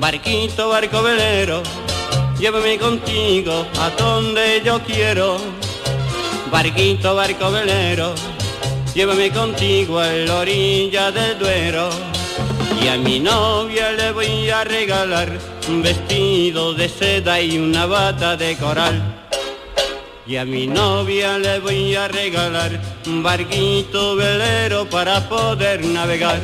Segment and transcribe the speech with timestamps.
[0.00, 1.62] Barquito, barco velero,
[2.38, 5.36] llévame contigo a donde yo quiero.
[6.50, 8.14] Barquito, barco velero,
[8.94, 11.90] llévame contigo a la orilla del Duero.
[12.82, 15.28] Y a mi novia le voy a regalar
[15.68, 19.26] un vestido de seda y una bata de coral.
[20.26, 26.40] Y a mi novia le voy a regalar un barquito velero para poder navegar.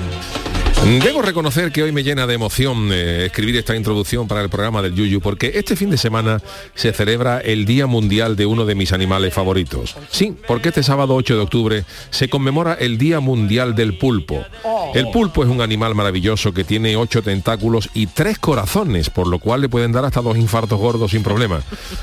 [0.84, 4.82] Debo reconocer que hoy me llena de emoción eh, escribir esta introducción para el programa
[4.82, 6.40] del Yuyu, porque este fin de semana
[6.74, 9.96] se celebra el Día Mundial de uno de mis animales favoritos.
[10.10, 14.44] Sí, porque este sábado 8 de octubre se conmemora el Día Mundial del Pulpo.
[14.94, 19.38] El pulpo es un animal maravilloso que tiene ocho tentáculos y tres corazones, por lo
[19.38, 21.62] cual le pueden dar hasta dos infartos gordos sin problema.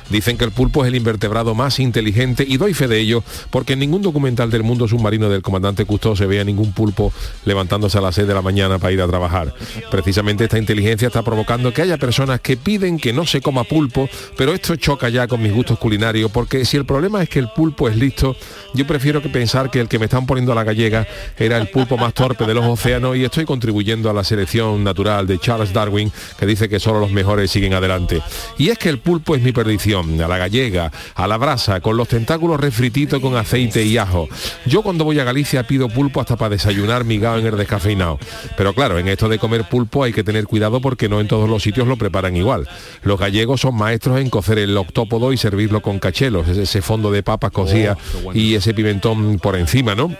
[0.09, 3.73] Dicen que el pulpo es el invertebrado más inteligente y doy fe de ello porque
[3.73, 7.13] en ningún documental del mundo submarino del comandante Cousteau se ve a ningún pulpo
[7.45, 9.53] levantándose a las 6 de la mañana para ir a trabajar.
[9.91, 14.09] Precisamente esta inteligencia está provocando que haya personas que piden que no se coma pulpo,
[14.37, 17.49] pero esto choca ya con mis gustos culinarios, porque si el problema es que el
[17.49, 18.35] pulpo es listo,
[18.73, 21.07] yo prefiero que pensar que el que me están poniendo a la gallega
[21.37, 25.27] era el pulpo más torpe de los océanos y estoy contribuyendo a la selección natural
[25.27, 28.21] de Charles Darwin, que dice que solo los mejores siguen adelante.
[28.57, 31.97] Y es que el pulpo es mi perdición, a la gallega, a la brasa, con
[31.97, 34.27] los tentáculos refrititos con aceite y ajo.
[34.65, 38.19] Yo cuando voy a Galicia pido pulpo hasta para desayunar migado en el descafeinado.
[38.55, 41.49] Pero claro, en esto de comer pulpo hay que tener cuidado porque no en todos
[41.49, 42.67] los sitios lo preparan igual.
[43.01, 47.23] Los gallegos son maestros en cocer el octópodo y servirlo con cachelos, ese fondo de
[47.23, 47.97] papas cocidas
[48.33, 50.15] y ese pimentón por encima, ¿no?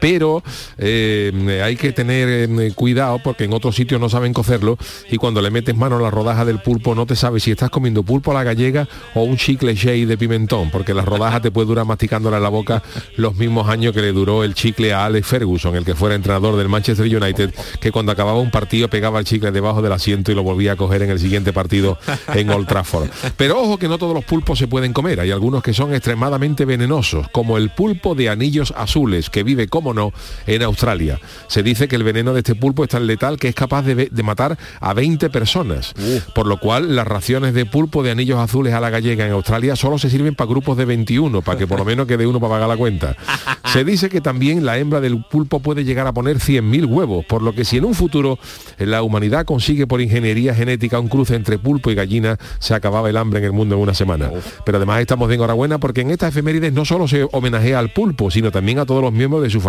[0.00, 0.42] Pero
[0.76, 4.78] eh, hay que tener eh, cuidado porque en otros sitios no saben cocerlo
[5.10, 7.70] y cuando le metes mano a la rodaja del pulpo no te sabes si estás
[7.70, 11.50] comiendo pulpo a la gallega o un chicle shake de pimentón porque la rodaja te
[11.50, 12.82] puede durar masticándola en la boca
[13.16, 16.56] los mismos años que le duró el chicle a Alex Ferguson el que fuera entrenador
[16.56, 20.34] del Manchester United que cuando acababa un partido pegaba el chicle debajo del asiento y
[20.34, 21.98] lo volvía a coger en el siguiente partido
[22.34, 23.08] en Old Trafford.
[23.36, 26.64] Pero ojo que no todos los pulpos se pueden comer hay algunos que son extremadamente
[26.64, 30.12] venenosos como el pulpo de anillos azules que vive como no,
[30.48, 31.20] en Australia.
[31.46, 34.10] Se dice que el veneno de este pulpo es tan letal que es capaz de,
[34.24, 35.94] matar a 20 personas,
[36.34, 39.76] por lo cual las raciones de pulpo de anillos azules a la gallega en Australia
[39.76, 42.54] solo se sirven para grupos de 21, para que por lo menos quede uno para
[42.54, 43.16] pagar la cuenta.
[43.72, 47.42] Se dice que también la hembra del pulpo puede llegar a poner 100.000 huevos, por
[47.42, 48.38] lo que si en un futuro
[48.78, 53.18] la humanidad consigue por ingeniería genética un cruce entre pulpo y gallina, se acababa el
[53.18, 54.30] hambre en el mundo en una semana.
[54.64, 58.30] Pero además estamos de enhorabuena porque en estas efemérides no solo se homenajea al pulpo,
[58.30, 59.67] sino también a todos los miembros de su familia,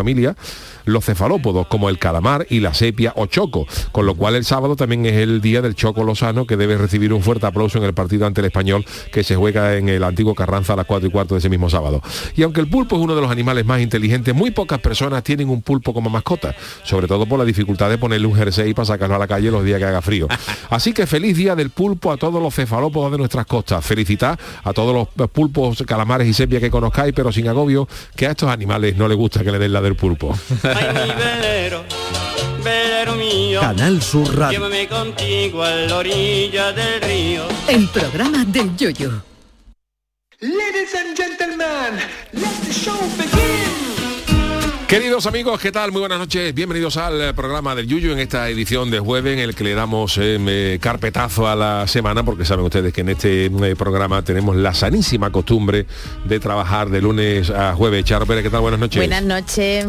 [0.86, 4.76] los cefalópodos como el calamar y la sepia o choco, con lo cual el sábado
[4.76, 7.94] también es el día del choco lozano que debe recibir un fuerte aplauso en el
[7.94, 11.12] partido ante el español que se juega en el antiguo Carranza a las 4 y
[11.12, 12.02] cuarto de ese mismo sábado.
[12.36, 15.50] Y aunque el pulpo es uno de los animales más inteligentes, muy pocas personas tienen
[15.50, 19.16] un pulpo como mascota, sobre todo por la dificultad de ponerle un jersey para sacarlo
[19.16, 20.28] a la calle los días que haga frío.
[20.70, 23.86] Así que feliz día del pulpo a todos los cefalópodos de nuestras costas.
[23.86, 28.32] Felicitar a todos los pulpos, calamares y sepia que conozcáis, pero sin agobio, que a
[28.32, 30.38] estos animales no les gusta que le den la del pulpo.
[30.64, 31.84] Ay, mi velero,
[32.64, 33.60] velero mío.
[33.62, 34.60] Canal Sur Radio.
[34.60, 37.44] Llévame contigo a la orilla del río.
[37.68, 39.24] El programa del Yoyo.
[40.42, 42.00] Ladies and gentlemen,
[42.34, 43.89] let the show begin.
[44.90, 45.92] Queridos amigos, ¿qué tal?
[45.92, 46.52] Muy buenas noches.
[46.52, 50.18] Bienvenidos al programa del Yuyu en esta edición de jueves en el que le damos
[50.18, 54.56] eh, eh, carpetazo a la semana porque saben ustedes que en este eh, programa tenemos
[54.56, 55.86] la sanísima costumbre
[56.26, 58.04] de trabajar de lunes a jueves.
[58.04, 58.62] Charo Pérez, ¿qué tal?
[58.62, 58.98] Buenas noches.
[58.98, 59.86] Buenas noches.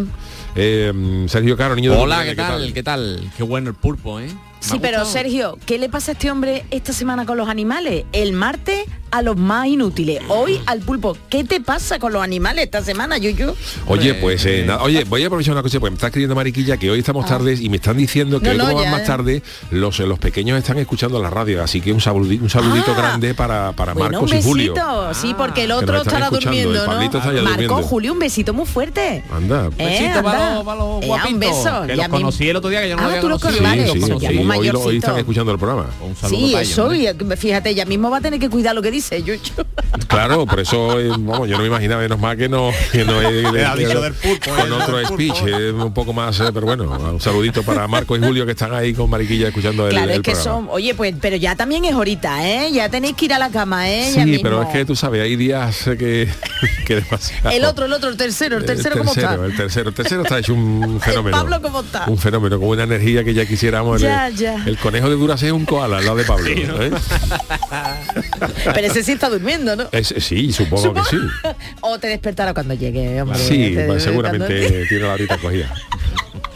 [0.54, 2.72] Eh, Sergio Caro, niño de Hola, Monterrey, ¿qué tal?
[2.74, 3.32] ¿Qué tal?
[3.38, 4.28] Qué bueno el pulpo, ¿eh?
[4.60, 5.04] Sí, pero.
[5.04, 8.04] Sergio, ¿qué le pasa a este hombre esta semana con los animales?
[8.12, 10.20] El martes a los más inútiles.
[10.28, 11.16] Hoy al pulpo.
[11.28, 13.56] ¿Qué te pasa con los animales esta semana, Yuyu?
[13.86, 16.76] Oye, pues eh, nada, oye, voy a aprovechar una cosa, porque me está escribiendo Mariquilla
[16.76, 18.90] que hoy estamos tarde y me están diciendo que No, hoy no, como van ya,
[18.92, 19.06] más eh.
[19.06, 19.42] tarde,
[19.72, 22.98] los, los pequeños están escuchando la radio, así que un saludito, un saludito Ah.
[22.98, 24.74] grande para, para Bueno, Marcos un y Julio.
[24.74, 27.38] besito, sí, porque el Que nos otro están estará escuchando, el durmiendo, Pablito está ya
[27.38, 27.42] ¿no?
[27.42, 27.88] Marco, durmiendo.
[27.88, 29.24] Julio, un besito muy fuerte.
[29.32, 29.70] Anda.
[29.76, 30.54] Eh, Besito para anda.
[30.54, 31.82] los, para los Eh, guapitos, un beso.
[31.82, 33.64] Que Ya los conocí el otro día que yo no Ah, había tú los conocido.
[33.64, 35.06] conoces, Sí, vale, sí, pues ya sí, muy hoy, lo- hoy mayorcito.
[35.06, 35.86] están escuchando el programa.
[36.02, 36.94] Un saludo Sí, para ellos, eso, ¿no?
[36.94, 39.40] y eh, fíjate, ya mismo va a tener que cuidar lo que dice, Yuyu.
[40.08, 43.20] Claro, por eso, eh, vamos, yo no me imaginaba, menos mal que no, que no
[43.20, 46.38] es Le ha dicho del pulpo, con eh, otro del speech, eh, un poco más,
[46.40, 49.86] eh, pero bueno, un saludito para Marco y Julio que están ahí con Mariquilla escuchando
[49.86, 50.56] el, Claro, el es que programa.
[50.58, 52.70] son, oye, pues, pero ya también es ahorita, ¿eh?
[52.72, 54.12] Ya tenéis que ir a la cama, ¿eh?
[54.14, 54.42] Ya Sí, mismo.
[54.42, 56.28] pero es que tú sabes, hay días eh, que,
[56.86, 57.50] que demasiado.
[57.50, 59.34] El otro, el otro, el tercero, el tercero, ¿cómo está?
[59.34, 61.36] El tercero, el tercero está hecho un fenómeno.
[61.36, 62.04] Pablo, ¿cómo está?
[62.06, 64.00] Un fenómeno, con una energía que ya quisiéramos.
[64.00, 64.62] Ya, el, ya.
[64.66, 66.48] el conejo de Duras es un koala al lado de Pablo.
[66.50, 66.90] ¿eh?
[68.74, 69.88] Pero ese sí está durmiendo, ¿no?
[69.92, 71.16] Es- sí, supongo que sí.
[71.80, 73.38] o te despertará cuando llegue, hombre.
[73.38, 75.72] Sí, Te- pues cuando- seguramente tiene la horita cogida.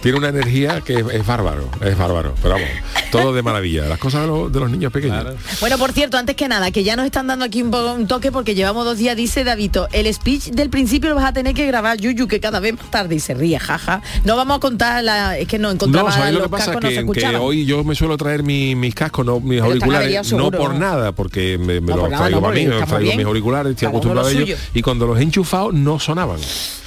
[0.04, 2.34] Tiene una energía que es, es bárbaro, es bárbaro.
[2.42, 2.68] Pero vamos,
[3.10, 3.84] todo de maravilla.
[3.86, 5.24] Las cosas de los, de los niños pequeños.
[5.60, 8.30] Bueno, por cierto, antes que nada, que ya nos están dando aquí un, un toque
[8.30, 11.66] porque llevamos dos días, dice Davito, el speech del principio lo vas a tener que
[11.66, 14.02] grabar, Yuyu, que cada vez más tarde y se ríe, jaja.
[14.24, 16.66] No vamos a contar la, es que no encontraba No, ¿sabes lo que pasa?
[16.66, 19.64] cascos, no se Que, hoy yo me suelo traer mi- mis cascos, no, mis Pero
[19.72, 22.98] auriculares, no por nada, porque me, me No, nada, traigo no, para mí, me traigo
[22.98, 23.16] bien.
[23.16, 26.40] mis auriculares, estoy acostumbrado a lo ellos, y cuando los he enchufado no sonaban.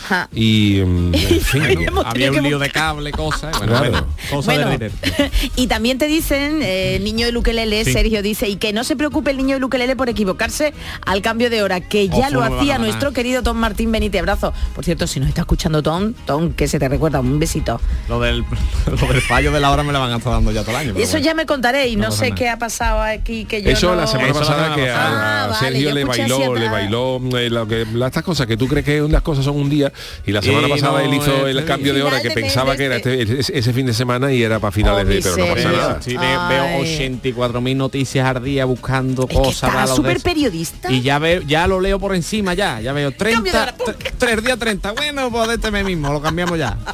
[0.08, 0.30] Ja.
[0.36, 1.14] Y, en
[1.44, 3.58] fin, Hemos Había un lío de cable, cosas.
[3.58, 3.92] Bueno, Claro.
[3.92, 4.92] bueno, cosa Bueno, de
[5.56, 7.94] y también te dicen, eh, el niño de Luquelele, Sí.
[7.94, 10.74] Sergio dice, y que no se preocupe el niño de Luquelele por equivocarse
[11.06, 14.20] al cambio de hora, que ya Ojo, lo hacía nuestro querido Tom Martín Benítez.
[14.22, 14.54] Abrazo.
[14.76, 17.80] Por cierto, si nos está escuchando Tom, Tom, que se te recuerda, un besito.
[18.08, 18.44] Lo del,
[19.02, 20.78] lo del fallo de la hora me la van a estar dando ya todo el
[20.78, 20.94] año.
[20.94, 21.26] pero Eso bueno.
[21.26, 22.36] ya me contaré y no, No sé nada.
[22.36, 25.48] qué ha pasado aquí que yo Eso no- la semana Eso pasada que a, Ah,
[25.48, 28.68] vale, Sergio yo le bailó, le bailó eh, lo que, la- estas cosas que tú
[28.68, 29.92] crees que unas cosas son un día
[30.26, 32.86] y la semana Y pasada no, él hizo el cambio de hora que pensaba que
[32.86, 35.38] era este- este- ese, ese fin de semana y era para finales Oh, de pero
[35.38, 36.02] no pasa nada.
[36.02, 39.54] Sí, veo 84.000 noticias al día buscando Es que cosas.
[39.54, 40.92] está malas de súper periodista.
[40.92, 43.76] Y ya veo, ya lo leo por encima ya, ya veo Cambio de 30, hora,
[43.78, 43.94] ¡pum!
[44.18, 44.92] 3 días 30.
[44.94, 46.78] Bueno, pues de este mismo, lo cambiamos ya.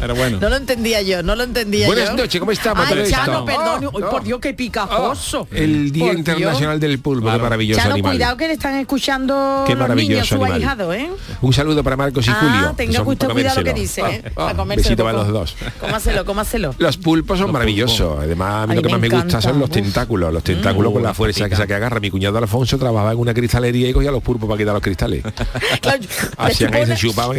[0.00, 0.38] Pero bueno.
[0.40, 2.16] No lo entendía yo, no lo entendía Buenas yo.
[2.16, 2.86] noches, ¿cómo estamos?
[2.88, 3.84] Ay, Chano, perdón.
[3.92, 4.10] Oh, oh.
[4.10, 5.46] por Dios, qué picajoso.
[5.52, 7.42] El Día Por Internacional del Pulpo, qué Claro.
[7.44, 8.12] maravilloso Chano, animal.
[8.12, 10.52] cuidado que le están escuchando Qué los niños, maravilloso su animal.
[10.62, 11.10] ahijado, ¿eh?
[11.42, 12.74] Un saludo para Marcos y Ah, Julio.
[12.76, 14.22] tenga usted cuidado lo que dice, ¿eh?
[14.28, 15.56] Ah, Para ah, besito para por los dos.
[15.80, 16.74] Cómaselo, cómaselo.
[16.78, 18.18] Los pulpos son maravillosos.
[18.20, 20.32] Además, a mí Ay, lo que me más me gusta son los tentáculos.
[20.32, 20.94] Los tentáculos Mm.
[20.94, 22.00] con la fuerza que, que agarra.
[22.00, 25.22] Mi cuñado Alfonso trabajaba en una cristalería y cogía los pulpos para quitar los cristales.
[26.38, 27.36] Hacían ahí, se chupaban,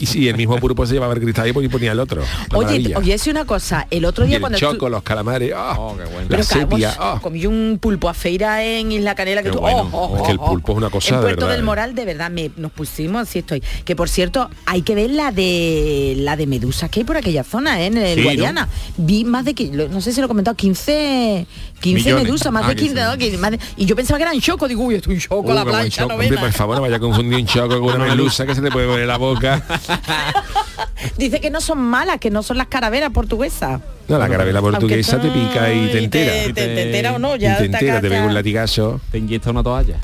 [0.00, 2.22] y el mismo pulpo se llevaba el cristal y ponía el otro.
[2.54, 3.86] Oye, oye, es una cosa.
[3.90, 6.20] El otro y día el cuando choco, los calamares, ah, Oh, qué bueno.
[6.22, 6.94] la Pero claro, sepia.
[6.98, 7.18] ah.
[7.22, 9.88] comí un pulpo a feira en Isla Canela que tú, bueno.
[9.92, 10.46] oh, oh, Es que el oh, oh.
[10.50, 11.64] pulpo es una cosa en de Puerto verdad, del ¿eh?
[11.64, 15.32] Moral de verdad me, nos pusimos sí estoy que por cierto hay que ver la
[15.32, 17.86] de la de medusas que hay por aquella zona ¿eh?
[17.86, 21.46] en el Sí, Guadiana vi más de que no sé si lo he comentado 15
[21.80, 22.24] 15 Millones.
[22.24, 23.10] medusas más Ah, de 15 15.
[23.10, 23.18] ¿no?
[23.18, 25.54] Que más de- y yo pensaba que eran choco digo uy estoy un choco Uh,
[25.54, 26.14] la plancha choco.
[26.14, 28.60] no Hombre, por favor, no vaya a confundir un choco con una melusa que se
[28.62, 29.62] te puede poner en la boca.
[31.16, 35.16] dice que no son malas que no son las caraveras portuguesas No, la carabela portuguesa
[35.16, 36.32] Aunque te pica y te entera.
[36.32, 39.00] te, te- te entera o no Y ya te entera, te pega un latigazo.
[39.10, 39.96] Te inyecta una toalla.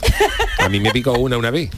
[0.58, 1.70] A mí me picó una una vez.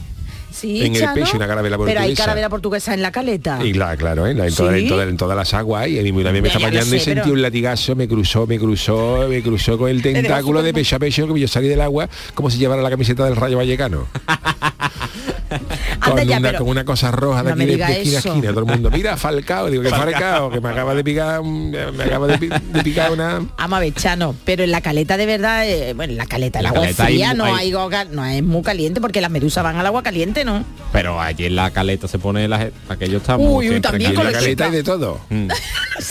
[0.59, 2.23] Sí, en el pecho una carabela Pero hay portuguesa.
[2.23, 3.59] carabela portuguesa en la caleta.
[3.63, 4.33] Y la, claro, ¿eh?
[4.33, 4.79] La- en, toda- ¿Sí?
[4.81, 7.21] en toda- en todas las aguas y a mí me estaba lo bañando y sentí
[7.21, 10.99] pero- un latigazo, me cruzó, me cruzó, me cruzó con el tentáculo de pecho a
[10.99, 14.07] pecho que yo salí del agua como si llevara la camiseta del Rayo Vallecano.
[16.01, 18.15] Anda con, ya, una, pero- con una cosa roja de No aquí de, de esquina
[18.17, 18.29] a eso.
[18.29, 18.89] esquina, todo el mundo.
[18.91, 22.83] Mira, Falcao, digo que Falcao, que me acaba de picar, me acaba de, pi- de
[22.83, 23.39] picar una.
[23.57, 26.59] Vamos a ver, Chano, pero en la caleta de verdad, eh, bueno, en la caleta
[26.59, 29.31] el la agua es caleta fría, no hay- hay no es muy caliente porque las
[29.31, 30.63] medusas van al agua caliente, ¿no?
[30.91, 32.73] Pero allí en la caleta se pone la gente.
[32.89, 35.19] Aquello está Uy, uy, siempre también con la caleta hay de todo.
[35.29, 35.47] Mm.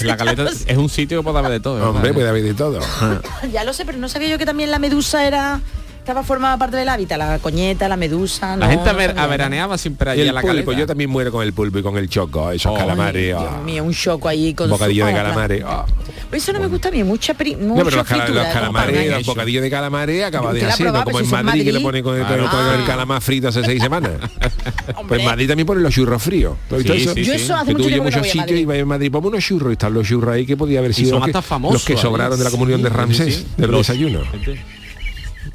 [0.03, 1.91] La caleta es un sitio que puede haber de todo.
[1.91, 2.79] Hombre, puede haber de todo.
[3.53, 5.61] ya lo sé, pero no sabía yo que también la medusa era
[6.09, 9.23] estaba formada parte del hábitat, la coñeta, la medusa, La no, gente no sabía.
[9.23, 10.73] averaneaba siempre allí en la pulpo, caleta.
[10.81, 13.27] yo también muero con el pulpo y con el choco, esos Oh, calamares.
[13.27, 15.63] Dios ah, mío, un choco ahí con un bocadillo su- de ah, calamares.
[15.67, 15.85] ah.
[16.33, 19.69] Eso no me gusta a mí, mucha pri, No, pero los, calamares, los bocadillos de
[19.71, 20.93] calamares acaba de Usted la ha hacer, ¿no?
[20.93, 21.85] probado, como en Madrid, que le Madrid.
[21.85, 22.85] pone con el, con el Ah.
[22.87, 24.13] calamar frito hace seis semanas.
[25.09, 26.57] pues en Madrid también ponen los churros fríos.
[26.71, 29.73] Yo eso hace mucho tiempo muchos a sitios vas en Madrid, ponme unos churros y
[29.73, 31.21] están los churros ahí que podía haber sido
[31.71, 34.21] los que, sobraron de la comunión de Ramsés, del desayuno.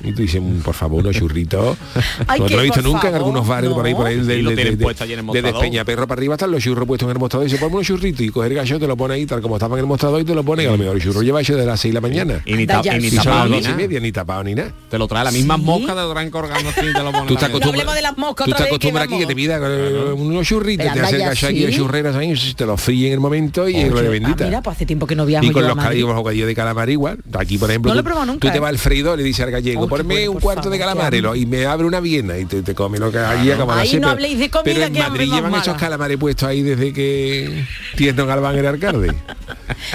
[0.04, 1.78] Y tú dices, "Mm, por favor, unos churritos.
[2.28, 4.20] Ay, no te lo he visto nunca en favor, algunos bares por ahí, por ahí,
[4.20, 5.42] Sí, de, lo de, de- en el de.
[5.42, 8.22] Despeñaperro para arriba están los churros puestos en el mostrador y dice, ponme unos churritos
[8.22, 10.26] y coger el gallo, te lo pone ahí, tal como estaba en el mostrador y
[10.26, 11.96] te lo pone, y a lo mejor el churro lleva hecho de las 6 de
[11.96, 12.42] la mañana.
[12.46, 12.68] Y ni, y ni
[13.12, 14.72] tapado las ni media, ni tapado ni nada.
[14.90, 15.62] Te lo trae la misma ¿Sí?
[15.64, 18.18] mosca, lo colgando así y te lo ponen Tú te en acostumbras, hablemos de las
[18.18, 20.90] moscas tú otra te vez, que acostumbras aquí que te pida eh, unos churritos, te
[20.90, 23.80] anda ya, acercas aquí en churreras ahí, te los fríen en el momento y en
[23.82, 24.46] Oye, gloria ah, bendita.
[24.46, 25.76] mira, pues hace tiempo que no viajo y con los
[26.16, 27.20] bocadillos de calamar igual.
[27.34, 28.60] Aquí, por ejemplo, No lo he tú, probado nunca, tú te ¿eh?
[28.60, 31.14] vas al freidor y le dices al gallego, Qué ponme un cuarto de favor, calamar
[31.34, 33.82] qué y, me abre una viena y te, te come lo que allí acaba de
[33.82, 35.64] Ahí hacer, no pero- habléis de comida, Pero en que Madrid llevan mala.
[35.64, 39.14] esos calamares puestos ahí desde que Tierno Galván era alcalde.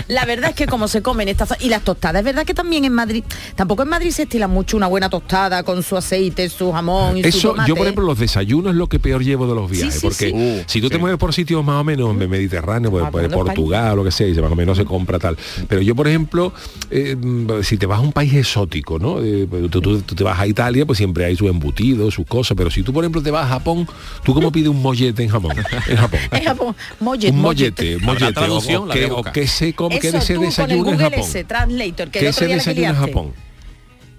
[0.07, 2.85] La verdad es que como se comen estas y las tostadas, es verdad que también
[2.85, 3.25] en Madrid,
[3.57, 7.23] tampoco en Madrid se estila mucho una buena tostada con su aceite, su jamón y
[7.23, 7.69] su Eso, tomate.
[7.69, 10.29] yo por ejemplo, los desayunos es lo que peor llevo de los viajes, sí, porque
[10.31, 10.33] sí.
[10.35, 13.25] Uh, si tú te mueves por sitios más o menos de Mediterráneo, pues, Ah, pues,
[13.25, 15.37] hablando Portugal o lo que sea, y se más o menos se compra tal.
[15.69, 16.53] Pero yo, por ejemplo,
[16.91, 19.21] eh, mm, si te vas a un país exótico, ¿no?
[19.23, 22.27] Eh, pues, tú, tú- tú te vas a Italia, pues siempre hay sus embutidos, sus
[22.27, 23.87] cosas, pero si tú, por ejemplo, te vas a Japón,
[24.25, 25.53] ¿tú cómo pides un mollete en Japón?
[25.89, 26.21] En Japón.
[26.31, 27.99] En Japón, mollet, un mollete.
[27.99, 28.83] mollete, mollete, o, traducción?
[28.83, 29.33] o La qué, voy a o buscar.
[29.33, 29.47] qué
[29.89, 31.21] qué Eso el desayuna en Google Japón.
[31.21, 32.95] ese, Translator, que el ¿Qué otro se día la desayuna en.
[32.97, 33.33] Japón?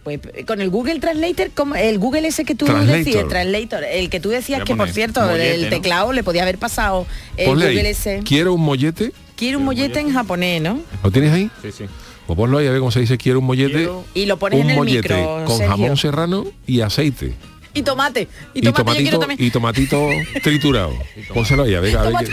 [0.04, 3.04] Pues con el Google Translator, como el Google ese que tú Translator.
[3.04, 5.70] decías, Translator, el que tú decías que por cierto, mollete, el ¿no?
[5.70, 7.06] teclado le podía haber pasado
[7.38, 8.22] el Ponle ahí, Google ese.
[8.26, 10.80] quiero un mollete, Quiero un mollete en japonés, ¿no?
[11.04, 11.50] ¿lo tienes ahí?
[11.62, 11.86] Sí, sí.
[12.28, 13.74] Pues ponlo ahí a ver cómo se dice quiero un mollete.
[13.74, 15.68] Quiero- Y lo pones un en el mollete micro, con Sergio.
[15.70, 17.34] jamón serrano y aceite.
[17.80, 18.28] Y tomate.
[18.54, 19.48] Y Y, tomate, yo quiero tomatito, también.
[19.48, 20.08] y tomatito
[20.44, 20.94] triturado.
[21.34, 22.12] Pónselo ahí, a ver, a ver.
[22.12, 22.32] Tomate,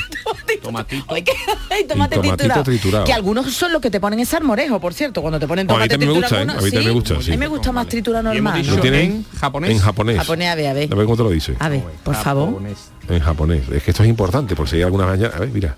[0.58, 1.14] Tomatito.
[1.14, 2.62] Que- tomate Y triturado.
[2.64, 3.04] triturado.
[3.04, 5.74] Que algunos son los que te ponen en salmorejo, por cierto, cuando te ponen Oh,
[5.74, 6.44] a mí tomate también me triturado.
[6.44, 6.58] gusta, ¿eh?
[6.58, 7.30] A mí también me gusta, sí.
[7.30, 8.66] A mí me gusta más triturado normal.
[8.66, 9.00] ¿Lo tienen?
[9.12, 9.70] en japonés.
[9.70, 10.16] En japonés.
[10.18, 10.88] Japonés, a ver, a ver.
[10.92, 11.54] A ver cómo te lo dice.
[11.58, 12.60] A ver, por favor.
[13.08, 13.62] En japonés.
[13.70, 15.32] Es que esto es importante, porque si hay alguna mañana.
[15.36, 15.76] A ver, mira.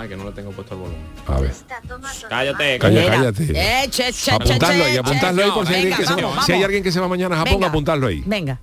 [0.00, 1.02] Ay, que no le tengo puesto el volumen.
[1.26, 1.52] A ver.
[2.30, 3.52] Cállate, Calla, cállate.
[3.54, 5.92] Eh, che, che, apuntadlo ahí, apuntadlo ahí por si, hay
[6.46, 7.66] si hay alguien que se va mañana a Japón, venga.
[7.66, 8.22] apuntadlo ahí.
[8.24, 8.58] Venga.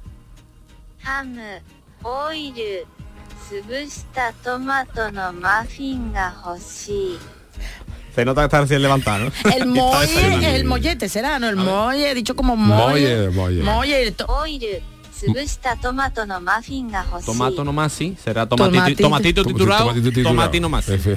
[8.15, 9.51] Se nota que está recién levantado, ¿no?
[9.53, 11.50] El molle, el mollete será, ¿no?
[11.50, 13.27] El molle, dicho como molle.
[13.27, 13.62] Molle, molle.
[13.62, 14.84] Molle
[15.23, 17.31] el to- オイル、潰したトマトのマフィンが欲しい。
[17.31, 18.17] Tomato nomás, sí.
[18.25, 19.03] Será tomatito, Tomatito.
[19.05, 19.85] tomatito triturado.
[19.87, 20.35] Tomatito triturado.
[20.37, 20.89] Tomati nomás.
[20.89, 21.11] Efe.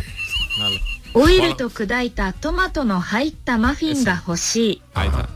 [0.59, 0.81] Vale.
[1.17, 4.81] オイルと砕いたトマトの入ったマフィンが欲しい。
[4.93, 5.19] Ahí está.
[5.21, 5.27] A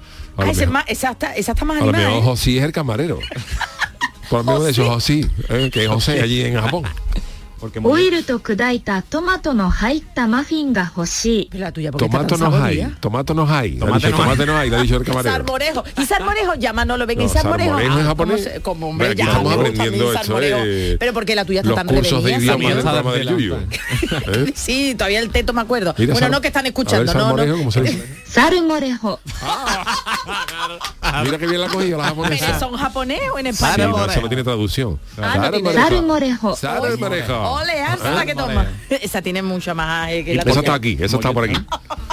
[0.41, 2.21] Ah, lo ese es mejor- más, esa, está, esa está más a lo animada, mejor
[2.23, 2.25] ¿eh?
[2.25, 3.19] José es el camarero.
[4.29, 6.83] Por lo menos de esos José, eh, que es José allí en Japón.
[7.64, 10.26] Porque Oiru kudaita tomato no haita.
[10.26, 13.78] La tomato no hay, tomato no hay.
[13.78, 15.34] Tomate no hay, no hay, le ha dicho el camarero.
[15.34, 15.82] Salmorejo.
[15.96, 16.52] Y salmorejo
[16.84, 17.70] no lo ven no, y salmorejo.
[17.70, 18.50] Salmorejo en ah, japonés.
[18.62, 22.22] Como hombre, ya estamos aprendiendo esto, eh, Pero porque la tuya está los tan cursos
[22.22, 23.54] de idioma del programa de Yuyu.
[23.54, 24.52] ¿Eh?
[24.54, 25.94] Sí, todavía el teto me acuerdo.
[25.96, 27.56] Bueno, no que están escuchando, no, no.
[27.56, 28.24] ¿cómo se dice?
[28.26, 29.20] Salmorejo.
[31.00, 32.58] Ah, mira que bien la cogido la japonesa.
[32.58, 33.92] Son japonés o en español.
[33.94, 35.00] Sí, no, eso no tiene traducción.
[35.16, 36.56] Ah, salmorejo.
[36.56, 37.53] Salmorejo.
[37.54, 38.66] Ole, esa la que toma.
[38.90, 40.60] Esa tiene mucha más eh, que la tuya.
[40.60, 41.56] está aquí, eso está por aquí.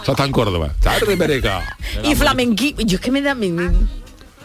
[0.02, 0.74] Eso está en Córdoba.
[0.82, 1.50] Salmorejo.
[2.04, 2.76] Y flamenquí.
[2.86, 3.70] Yo es que me da mi, mi-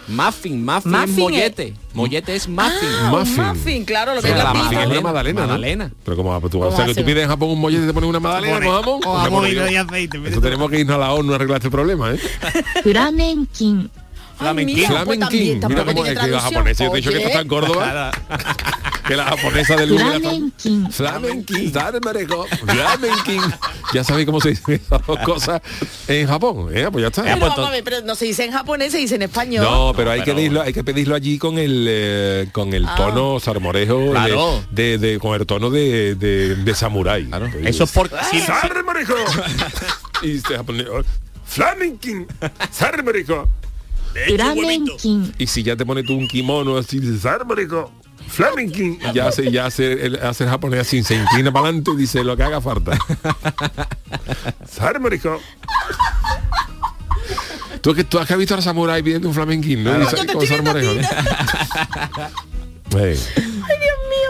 [0.08, 1.74] Muffin, muffin, Muffin es es- mollete.
[1.92, 2.88] Mollete es muffin.
[3.02, 3.44] Ah, Muffin.
[3.44, 5.46] muffin, claro, lo que es la la muffin es una magdalena, ¿no?
[5.48, 5.90] Magdalena.
[6.04, 7.92] Pero como tú, o ¿Cómo sea, que tú pides en Japón un mollete y te
[7.92, 9.00] ponen una magdalena con jamón.
[9.04, 9.64] O Pues jamón y yo.
[9.82, 10.20] aceite.
[10.26, 12.18] Eso tenemos que irnos a la ONU a arreglar este problema, ¿eh?
[14.38, 14.86] Flamenquín.
[14.86, 15.60] Flamenquín.
[15.60, 18.10] Pues, mira cómo es que los japoneses, de hecho que está en Córdoba.
[19.06, 20.20] que la japonesa del lugar.
[20.20, 20.92] Flamenquín.
[20.92, 21.72] Flamenquín.
[22.66, 23.42] Flamenquín.
[23.94, 25.62] Ya sabéis cómo se dicen esas dos cosas
[26.08, 26.68] en Japón.
[26.72, 27.22] Eh, pues ya está.
[27.84, 29.64] Pero, no se dice en japonés, se dice en español.
[29.64, 30.22] No, pero, hay.
[30.26, 32.94] Que pedirlo, hay que pedirlo allí con el eh, con el ah.
[32.96, 34.64] tono sarmorejo claro.
[35.20, 37.26] con el tono de, de, samurái.
[37.26, 37.46] Claro.
[37.62, 38.26] Eso es por ¡Ah!
[38.28, 39.14] sí, ¡Sarmorejo!
[40.22, 40.86] y este japonés.
[40.90, 41.02] Oh,
[41.46, 42.26] Flamenquín.
[42.70, 43.48] ¡Sarmorejo!
[44.24, 45.32] Flamenquín.
[45.38, 47.92] Y si ya te pones tú un kimono así, zárbrico.
[47.92, 48.98] Ah, flamenquín.
[49.14, 52.24] Ya hace, ya hace, el, hace el japonés así, se inclina para adelante y dice
[52.24, 52.98] lo que haga falta.
[54.08, 55.40] Ah, zárbrico.
[57.80, 60.00] Tú, que, tú has visto a al samurái pidiendo un flamenquín, ¿no?
[60.00, 60.32] Y, yo te.
[60.34, 60.40] Oh,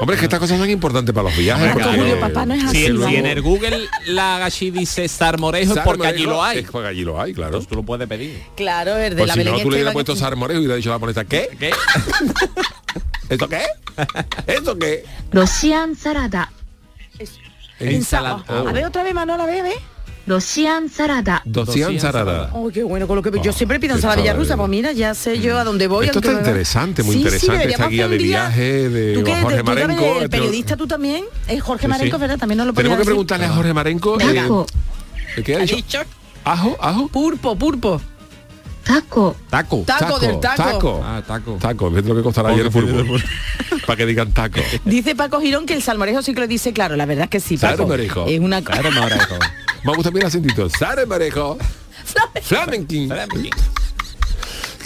[0.01, 1.73] Hombre, es que estas cosas son importantes para los viajes.
[1.73, 2.87] Julio, papá no es así.
[2.87, 6.59] Si, si en el Google la gachi dice Sarmorejo, Sarmorejo porque allí lo hay.
[6.59, 7.49] Es porque allí lo hay, claro.
[7.49, 8.43] Entonces tú lo puedes pedir.
[8.57, 10.79] Claro, el de pues la si no, tú le hubieras puesto Sarmorejo y le hubieras
[10.79, 11.49] dicho la ponesta, ¿qué?
[11.59, 11.71] ¿Qué?
[13.29, 13.63] ¿Esto qué?
[14.47, 15.05] ¿Esto qué?
[15.33, 16.53] Rocian Sarada.
[17.79, 18.45] Ensalada.
[18.49, 18.69] Oh.
[18.69, 19.96] A ver otra vez, Manolo, a ver, a ver.
[20.27, 21.43] Dosian Zarada.
[21.45, 22.51] Dosian Zarada.
[22.53, 25.15] Oh, qué bueno, con lo que ah, yo siempre pido ensaladilla rusa, pues mira, ya
[25.15, 26.07] sé yo a dónde voy.
[26.07, 26.39] Esto está me...
[26.39, 30.77] interesante, muy sí, interesante sí, esta guía de viaje de ¿Tú qué, Jorge el periodista
[30.77, 32.39] tú también, es Jorge sí, Marenco, ¿verdad?
[32.39, 34.19] También nos lo Tenemos que preguntarle a Jorge Marenco.
[34.21, 36.01] Eh, ¿Qué ha dicho?
[36.45, 36.77] ¿Ajo?
[36.81, 37.09] ¿Ajo?
[37.09, 38.01] Purpo, purpo
[38.87, 39.83] taco, Taco.
[39.87, 40.63] Taco del taco.
[40.63, 41.01] Taco.
[41.05, 41.59] Ah, taco.
[41.61, 43.23] Taco, ves lo que costará ayer el fútbol.
[43.87, 44.61] Para que digan taco.
[44.85, 47.41] Dice Paco Girón que el salmorejo sí que lo dice claro, la verdad es que
[47.41, 47.77] sí, Paco.
[47.79, 48.27] Salmorejo.
[48.27, 50.69] Es una Claro, me gusta bien el acentito.
[50.71, 51.59] Sare Marejo.
[52.43, 53.13] Flamenquín.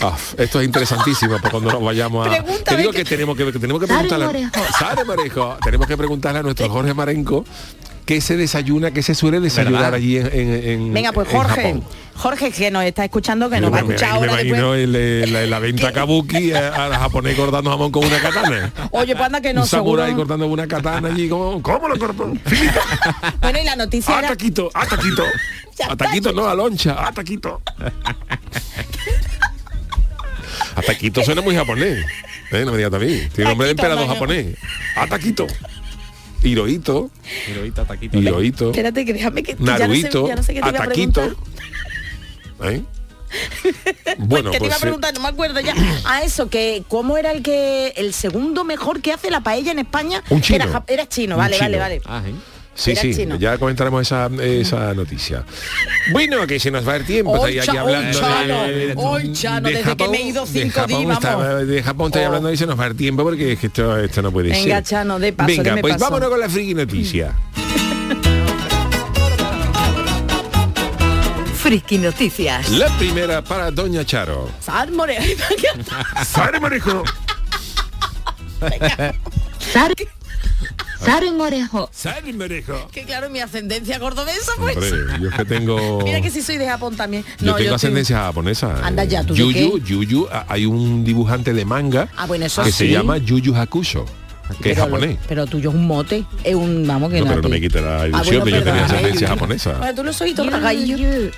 [0.02, 2.30] Ah, esto es interesantísimo para cuando nos vayamos a.
[2.30, 4.44] Pregúntame Te digo que- que tenemos que, que tenemos que Sare preguntarle.
[4.46, 4.78] Marejo.
[4.78, 5.58] Sare Marejo.
[5.62, 7.44] Tenemos que preguntarle a nuestro Jorge Marenco
[8.06, 9.94] qué se desayuna, qué se suele desayunar ¿Verdad?
[9.94, 11.84] allí en, en- en- Venga, pues en Jorge, Japón.
[12.16, 14.84] Jorge que nos está escuchando, que nos va a escuchar me imagino después.
[14.84, 18.72] el- el- la, la venta kabuki a, a la japonés cortando jamón con una katana.
[18.90, 20.04] Oye, pues anda que no Un seguro.
[20.16, 22.32] cortando una katana allí como ¿Cómo lo cortó?
[23.40, 24.28] Bueno, y la noticia ¡A era...
[24.28, 24.70] taquito!
[24.74, 25.24] ¡A taquito!
[25.78, 27.06] Ya ¡A está, taquito no, a loncha!
[27.06, 27.62] ¡A taquito!
[30.76, 32.04] A taquito suena muy japonés.
[32.52, 32.64] ¿Eh?
[32.64, 33.28] No me digas también.
[33.34, 34.56] Tiene nombre de emperador japonés.
[34.96, 35.46] ¡A taquito!
[36.42, 37.10] Hirohito,
[37.50, 38.18] Hirohito, taquito.
[38.18, 39.52] Hirohito, Espérate, que déjame que...
[39.52, 41.20] ya no sé- Naruhito, ya no sé qué te a iba a taquito.
[41.20, 42.72] preguntar.
[42.72, 42.82] ¿Eh?
[44.18, 45.74] Bueno, que te iba a eh, preguntar, no me acuerdo ya.
[46.04, 49.78] A eso, que cómo era el que el segundo mejor que hace la paella en
[49.78, 50.22] España.
[50.30, 50.64] Un chino.
[50.64, 51.78] Era, era chino, vale, vale, chino.
[51.78, 52.02] vale.
[52.06, 52.34] Ah, ¿eh?
[52.80, 53.36] Sí, Era sí, chino.
[53.36, 55.44] ya comentaremos esa, esa noticia.
[56.12, 57.32] Bueno, que se nos va el tiempo.
[57.32, 60.22] Hoy, estoy aquí Cha- hoy, hablando Chano, de, hoy, Chano, de desde que me he
[60.22, 61.66] ido de cinco Japón, días, está- vamos.
[61.66, 62.26] de Japón estoy Oh.
[62.28, 64.76] hablando y se nos va el tiempo porque es que esto, esto no puede Venga,
[64.76, 64.84] ser.
[64.84, 66.04] Chano, de paso, Venga, pues paso.
[66.06, 67.34] vámonos con la friki noticia.
[71.62, 72.70] Friki Noticias.
[72.70, 74.48] La primera para Doña Charo.
[74.60, 75.18] Salmore.
[76.24, 77.04] ¡Sare, marico!
[81.04, 82.88] Sar, sarmorejo, ¡Sare, marico!
[82.92, 84.76] que claro, mi ascendencia cordobesa, pues.
[84.76, 84.90] Hombre,
[85.20, 86.00] yo es que tengo...
[86.04, 87.24] Mira que sí soy de Japón también.
[87.38, 88.86] Yo No, tengo estoy- ascendencia japonesa.
[88.86, 89.80] Anda ya, ¿tú de Yuyu, qué?
[89.84, 94.04] Yuyu, hay un dibujante de manga Ah, bueno, eso que se llama Yuyu Hakusho,
[94.62, 95.18] que es lo- japonés.
[95.28, 97.30] Pero tuyo es un mote, es un, vamos que No, no.
[97.30, 99.72] pero no me quite la Ah, ilusión bueno, de yo tenía ascendencia japonesa.
[99.78, 101.30] Bueno, tú lo soy todo ¿Qué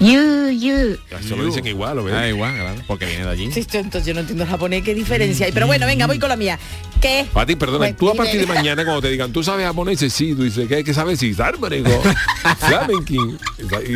[0.00, 2.14] yu, yu, Eso lo dicen igual, ¿lo ves?
[2.14, 3.50] Ah, igual, claro, porque viene de allí.
[3.52, 5.52] Sí, entonces yo no entiendo el japonés, qué diferencia hay.
[5.52, 6.58] Pero bueno, venga, voy con la mía.
[7.00, 7.26] ¿Qué?
[7.32, 10.00] Pati, perdona, Pues, tú a partir de mañana cuando te digan, ¿tú sabes japonés?
[10.00, 11.18] Dices, sí, tú dices, ¿qué, qué sabes?
[11.20, 11.90] Sí, marico,
[12.58, 13.38] flamenquín.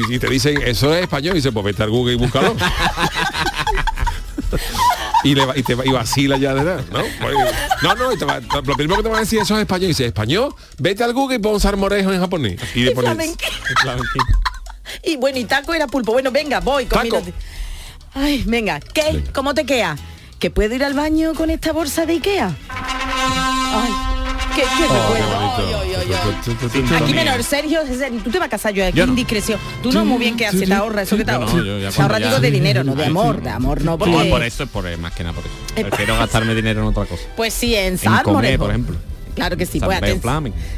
[0.09, 2.55] Y, y te dicen, eso es español, y dices, pues vete al Google y búscalo.
[5.25, 7.01] y, le, va- y te va- y vacila ya de nada, ¿no?
[7.21, 7.35] Pues,
[7.83, 9.85] no, no, y te va- lo primero que te van a decir, eso es español,
[9.85, 12.61] y dices, español, vete al Google y pon sarmorejo en japonés.
[12.75, 13.49] Y le Y pones, flamenquín.
[15.05, 16.13] Y bueno, y taco era pulpo.
[16.13, 17.23] Bueno, venga, voy con Taco.
[18.15, 19.23] Ay, venga, ¿qué?
[19.33, 19.97] ¿Cómo te queda?
[20.39, 22.55] ¿Que puedo ir al baño con esta bolsa de Ikea?
[22.69, 23.91] Ay,
[24.57, 25.81] qué, qué Oh, recuerdo.
[25.81, 26.97] Ay, ay.
[27.03, 27.81] Aquí menor, Sergio,
[28.23, 29.13] tú te vas a casar yo aquí Yo no.
[29.13, 29.59] indiscreción.
[29.83, 32.19] Tú no muy bien que haces, te ahorra eso que te no, ahorra.
[32.19, 34.99] digo de dinero, no de amor, de amor no, porque Por, por eso es por
[34.99, 35.89] más que nada por eso.
[35.89, 37.23] Prefiero gastarme dinero en otra cosa.
[37.37, 38.97] pues sí, en En comer, por ejemplo.
[39.35, 40.01] Claro que sí, pues.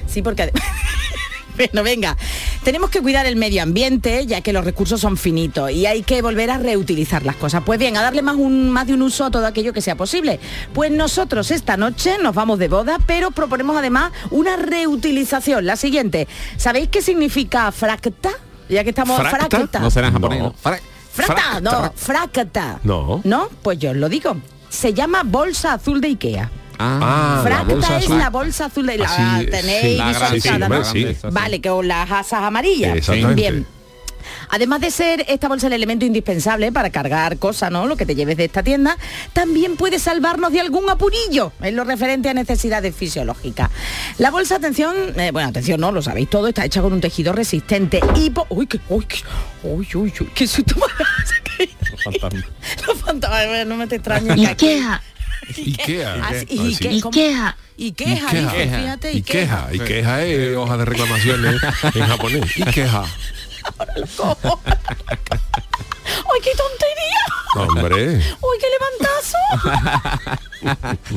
[0.06, 0.52] Sí, porque
[1.56, 2.16] Bueno, venga,
[2.64, 6.20] tenemos que cuidar el medio ambiente ya que los recursos son finitos y hay que
[6.20, 7.62] volver a reutilizar las cosas.
[7.64, 9.94] Pues bien, a darle más, un, más de un uso a todo aquello que sea
[9.96, 10.40] posible.
[10.72, 15.64] Pues nosotros esta noche nos vamos de boda, pero proponemos además una reutilización.
[15.66, 18.30] La siguiente, ¿sabéis qué significa fracta?
[18.68, 19.78] Ya que estamos ¿Fracta?
[19.80, 20.44] No será en japonés, No.
[20.46, 20.54] ¿no?
[20.54, 20.80] Fra-
[21.12, 21.60] Fracta, Fracta.
[21.60, 22.80] no, fracta.
[22.82, 23.20] No.
[23.22, 23.48] ¿No?
[23.62, 24.36] Pues yo os lo digo.
[24.68, 26.50] Se llama bolsa azul de Ikea.
[26.78, 28.18] Ah, la Fracta bolsa es azul.
[28.18, 30.84] la bolsa azul de la Así, tenéis sí, la visualizada, ¿no?
[30.84, 31.06] sí.
[31.14, 31.26] Sí.
[31.30, 32.96] Vale, con las asas amarillas.
[32.96, 33.34] Exactamente.
[33.40, 33.66] Bien.
[34.48, 37.86] Además de ser esta bolsa el elemento indispensable para cargar cosas, ¿no?
[37.86, 38.96] Lo que te lleves de esta tienda,
[39.34, 43.68] también puede salvarnos de algún apurillo en lo referente a necesidades fisiológicas.
[44.18, 47.32] La bolsa, atención, eh, bueno, atención, no, lo sabéis todo, está hecha con un tejido
[47.34, 48.30] resistente y...
[48.30, 49.18] po- ¡Uy, qué, uy, qué,
[49.62, 50.74] uy, uy, uy, qué susto.
[52.86, 54.56] Los fantasmas, no me te extrañes.
[54.56, 54.82] que
[55.56, 56.14] Ikea, Ikea.
[56.22, 56.46] Ah, sí.
[56.58, 56.90] Ikea.
[56.96, 58.80] Ikea, Y queja, Ikea.
[58.80, 61.56] fíjate, Y queja, y queja es hoja de reclamaciones
[61.94, 62.56] en japonés.
[62.56, 63.04] Y queja.
[66.16, 67.24] ¡Ay, qué tontería!
[67.56, 68.16] Hombre.
[68.40, 69.38] ¡Uy, qué levantazo!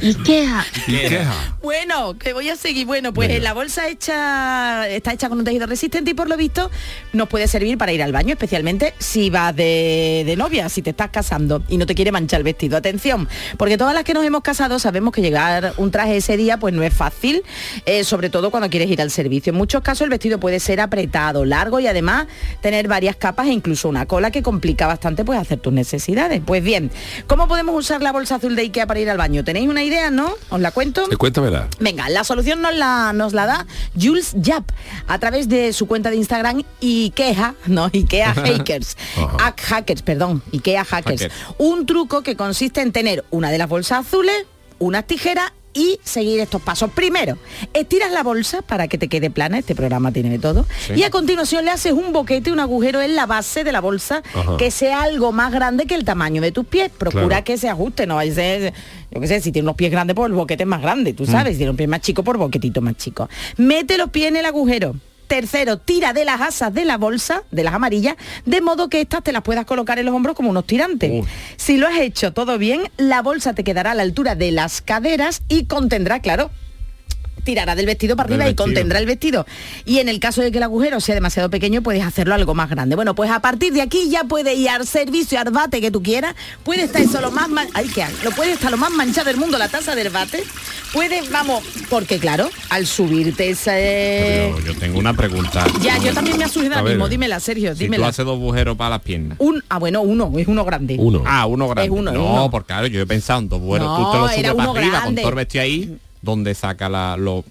[0.02, 1.56] Ikea, Y queja.
[1.62, 2.86] Bueno, que voy a seguir.
[2.86, 3.44] Bueno, pues Venga.
[3.44, 6.70] la bolsa hecha está hecha con un tejido resistente y por lo visto
[7.14, 10.90] nos puede servir para ir al baño, especialmente si vas de, de novia, si te
[10.92, 12.78] estás casando y no te quiere manchar el vestido.
[12.78, 16.58] Atención, porque todas las que nos hemos casado sabemos que llegar un traje ese día
[16.58, 17.44] pues no es fácil,
[17.86, 19.52] eh, sobre todo cuando quieres ir al servicio.
[19.52, 22.28] En muchos casos el vestido puede ser apretado, largo y además
[22.62, 26.42] tener varias capas e incluso una cola que complica bastante pues hacer tus necesidades.
[26.46, 26.92] Pues bien,
[27.28, 29.44] ¿cómo podemos usar la bolsa azul de Ikea para ir al baño?
[29.44, 30.34] ¿Tenéis una idea, no?
[30.50, 31.06] ¿Os la cuento?
[31.12, 31.68] Eh, Cuéntamela.
[31.80, 33.68] Venga, la solución nos la, nos la da
[34.00, 34.70] Jules Yap
[35.08, 38.98] a través de su cuenta de Instagram Ikea, no, Ikea Hackers.
[39.58, 41.22] Hackers, perdón, Ikea Hackers.
[41.22, 41.34] Hackers.
[41.58, 44.46] Un truco que consiste en tener una de las bolsas azules,
[44.80, 46.90] unas tijeras y seguir estos pasos.
[46.92, 47.38] Primero,
[47.74, 51.12] estiras la bolsa para que te quede plana, este programa tiene de todo, y a
[51.12, 54.58] continuación le haces un boquete, un agujero en la base de la bolsa Ajá.
[54.58, 56.90] que sea algo más grande que el tamaño de tus pies.
[56.98, 57.44] Procura Claro.
[57.44, 58.74] que se ajuste, no vaya a ser,
[59.12, 61.26] yo qué sé, si tienes los pies grandes, pues el boquete es más grande, tú
[61.26, 63.30] sabes, si tienes los pies más chicos, por boquetito más chico.
[63.58, 64.96] Mete los pies en el agujero.
[65.28, 69.24] Tercero, tira de las asas de la bolsa, de las amarillas, de modo que estas
[69.24, 71.26] te las puedas colocar en los hombros como unos tirantes.
[71.58, 74.82] Si lo has hecho todo bien, la bolsa te quedará a la altura de las
[74.82, 76.50] caderas y contendrá, claro,
[77.48, 79.46] tirará del vestido para arriba y contendrá el vestido.
[79.86, 82.70] Y en el caso de que el agujero sea demasiado pequeño, puedes hacerlo algo más
[82.70, 82.98] grande.
[82.98, 86.04] Bueno, pues a partir de aquí ya puedes ir al servicio al bate que tú
[86.04, 86.36] quieras.
[86.64, 89.38] Puede estar eso lo más man- ay, que lo puede estar lo más manchado del
[89.38, 90.44] mundo la taza del bate.
[90.92, 95.66] Puedes, vamos, porque claro, al subirte ese Yo, yo tengo una pregunta.
[95.82, 96.98] ya, yo también me ha surgido A ahora ver.
[96.98, 98.08] mismo, dímela, Sergio, Si tú dímela.
[98.10, 99.38] haces dos agujeros para las piernas.
[99.40, 100.98] Un, ah, bueno, uno, es uno grande.
[101.00, 101.24] Uno.
[101.26, 101.86] Ah, uno grande.
[101.94, 102.52] Es uno, es no, uno.
[102.52, 103.62] porque claro, yo he pensado en dos.
[103.62, 105.06] No, tú te lo subes para arriba grande.
[105.06, 105.98] con todo el vestido ahí,
[106.28, 107.44] donde saca la, lo,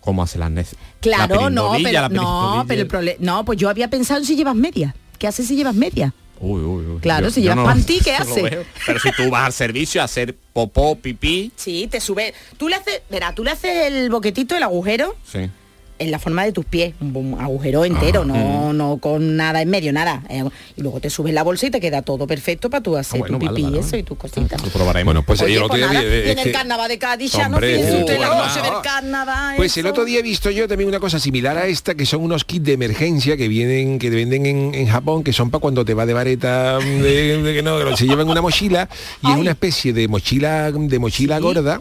[0.00, 3.68] cómo hace las nes- Claro, la no, pero, no, pero el problema, no, pues yo
[3.68, 4.94] había pensado en si llevas media.
[5.18, 6.12] ¿Qué haces si llevas media?
[6.40, 7.00] Uy, uy, uy.
[7.00, 8.42] Claro, si llevas panty, ¿qué no lo hace?
[8.42, 8.64] veo.
[8.86, 12.34] Pero si tú vas al servicio a hacer popó, pipí, Sí, te sube.
[12.56, 15.50] Tú le haces, verá, tú le haces el boquetito, el agujero, sí.
[15.98, 19.70] En la forma de tus pies, un, un agujero entero, no, no con nada en
[19.70, 20.22] medio, nada.
[20.28, 20.42] Eh,
[20.76, 23.26] y luego te subes la bolsa y te queda todo perfecto para tú hacer Ah,
[23.28, 23.98] bueno, tu pipí vale, y eso vale.
[23.98, 24.60] y tus cositas.
[24.62, 25.04] Lo probaremos.
[25.14, 26.88] Bueno, pues Oye, el otro pues día nada, vi- y es en el que- carnaval
[26.88, 28.80] de Cádiz ya no Hombre, fíjese usted la noche del ah.
[28.82, 29.56] carnaval.
[29.56, 32.22] Pues el otro día he visto yo también una cosa similar a esta, que son
[32.22, 35.84] unos kits de emergencia que vienen, que venden en, en Japón, que son para cuando
[35.84, 38.88] te va de vareta, de, de que no, que se llevan una mochila
[39.22, 39.40] y es Ay.
[39.40, 41.42] una especie de mochila, de mochila Sí.
[41.42, 41.80] gorda.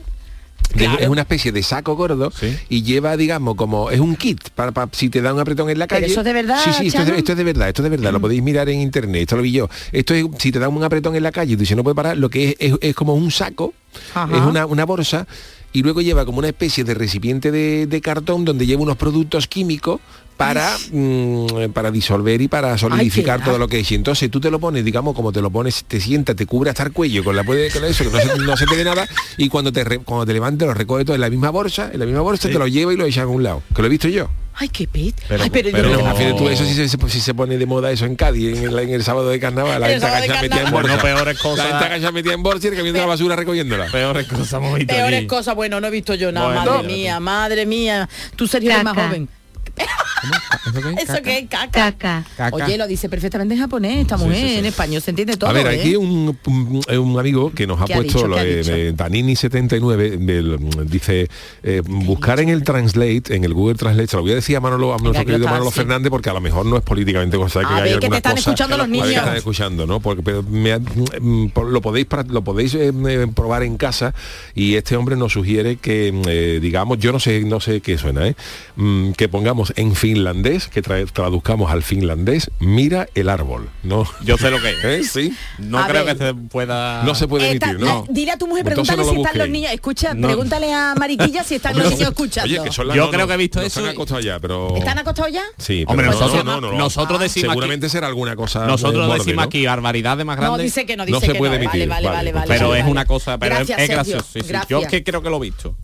[0.73, 0.99] Claro.
[0.99, 2.58] Es una especie de saco gordo Sí.
[2.69, 5.78] y lleva, digamos, como es un kit para, para si te da un apretón en
[5.80, 6.12] la Pero calle.
[6.12, 7.17] eso es de verdad, Sí, sí, esto es de, Chano.
[7.19, 8.12] esto es de verdad, esto es de verdad.
[8.12, 9.69] Lo podéis mirar en internet, esto lo vi yo.
[9.91, 11.95] Esto es, si te da un apretón en la calle y tú dices no puede
[11.95, 13.73] parar, lo que es, es, es como un saco,
[14.15, 14.36] Ajá.
[14.36, 15.28] es una, una bolsa
[15.73, 19.47] y luego lleva como una especie de recipiente de, de cartón donde lleva unos productos
[19.47, 19.99] químicos
[20.38, 23.91] para, mm, para disolver y para solidificar todo lo que es.
[23.91, 26.69] Y entonces tú te lo pones, digamos, como te lo pones, te sientas, te cubre
[26.69, 28.84] hasta el cuello con la puede con eso, que no se, no se te ve
[28.84, 31.89] nada, y cuando te re- cuando te levantes lo recoges todo en la misma bolsa,
[31.93, 33.62] en la misma bolsa te lo lleva y lo echas a un lado.
[33.76, 34.30] Que lo he visto yo.
[34.56, 35.15] Ay, qué pit.
[35.28, 37.65] Pero- Ay, pero, yo pero- no- imagínate tú eso si se, si se pone de
[37.65, 40.06] moda eso en Cádiz, en el, en el sábado de carnaval, la gente
[40.41, 40.96] metida en bolsa.
[40.98, 41.72] Bueno, peores cosas.
[41.82, 43.88] La gente metida en bolsa y el camión de la basura recogiéndola.
[43.91, 46.84] Peores cosas Peores cosas, bueno, no he visto yo nada, Bueno, madre no.
[46.84, 48.08] mía, madre mía.
[48.36, 49.08] Tú Sergio eres más Caca.
[49.08, 49.30] joven.
[49.75, 51.01] ¿Eso qué?
[51.03, 51.69] Eso que es caca.
[51.91, 52.55] caca, Caca.
[52.55, 54.55] Oye, lo dice perfectamente en japonés, esta mujer, sí, sí.
[54.59, 55.49] en español se entiende todo.
[55.49, 55.79] A ver, ¿eh?
[55.81, 58.27] aquí un, un, un amigo que nos ha ¿Qué ha puesto dicho?
[58.29, 58.71] lo ¿Qué ha de, dicho?
[58.71, 61.29] de Danini79, del- dice,
[61.63, 64.62] eh, buscar en el Translate, en el Google Translate, se lo voy a decir a
[64.62, 65.79] Manolo, a nuestro querido Manolo así.
[65.79, 68.15] Fernández, porque a lo mejor no es políticamente cosa que A haya ver, que te
[68.15, 69.09] están cosa- escuchando los que niños.
[69.09, 69.99] están escuchando, ¿no?
[69.99, 74.13] Porque pero me ha- mm, lo podéis lo podéis eh, eh, probar en casa
[74.55, 78.25] y este hombre nos sugiere que eh, digamos, yo no sé no sé qué suena,
[78.27, 78.36] ¿eh?
[78.77, 84.06] Mm, que pongamos en finlandés, que tra- traduzcamos al finlandés, mira el árbol, ¿no?
[84.23, 84.84] Yo sé lo que es.
[84.84, 85.04] ¿Eh?
[85.04, 85.34] Sí.
[85.60, 86.17] No A creo ver.
[86.17, 87.04] que se pueda...
[87.04, 88.04] No se puede Esta- emitir, ¿no?
[88.04, 89.71] eh, dile a tu mujer, Entonces pregúntale no si están los niños.
[89.71, 90.28] Escucha, No.
[90.28, 92.52] pregúntale a Mariquilla si están los niños escuchando.
[92.54, 94.26] Oye, que son las- Yo no, creo no, que he visto no eso están acostados
[94.26, 94.76] ya, pero...
[94.76, 95.43] ¿Están acostados ya?
[95.58, 96.78] Sí, Hombre, pero nosotros, no, no, no.
[96.78, 98.65] nosotros decimos Seguramente será alguna cosa...
[98.65, 99.41] Nosotros eh, decimos ¿no?
[99.43, 100.65] aquí barbaridades más No, grandes.
[100.65, 101.63] dice que no, No dice se que puede no.
[101.63, 101.88] emitir.
[101.88, 102.47] Vale, vale, Vale, vale, vale.
[102.47, 104.39] pero es una cosa, pero es- gracioso.
[104.69, 105.76] Yo es que creo que lo he visto.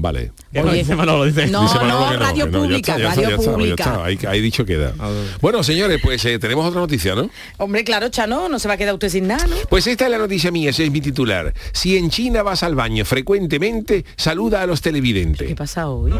[0.00, 0.32] Vale.
[0.52, 1.24] ¿Qué no Oye, dice Manolo?
[1.26, 3.50] Dice, no, Dice Manolo no, que radio que ya pública, está, ya radio está, ya
[3.52, 3.84] pública.
[3.84, 4.94] está, ahí, ahí dicho queda.
[5.40, 7.28] Bueno, señores, pues eh, tenemos otra noticia, ¿no?
[7.58, 9.56] Hombre, claro, Chano, no se va a quedar usted sin nada, ¿no?
[9.68, 11.52] Pues esta es la noticia mía, ese es mi titular.
[11.72, 15.54] Si en China vas al baño frecuentemente, saluda a los ¿Qué televidentes.
[15.54, 16.12] pasa hoy?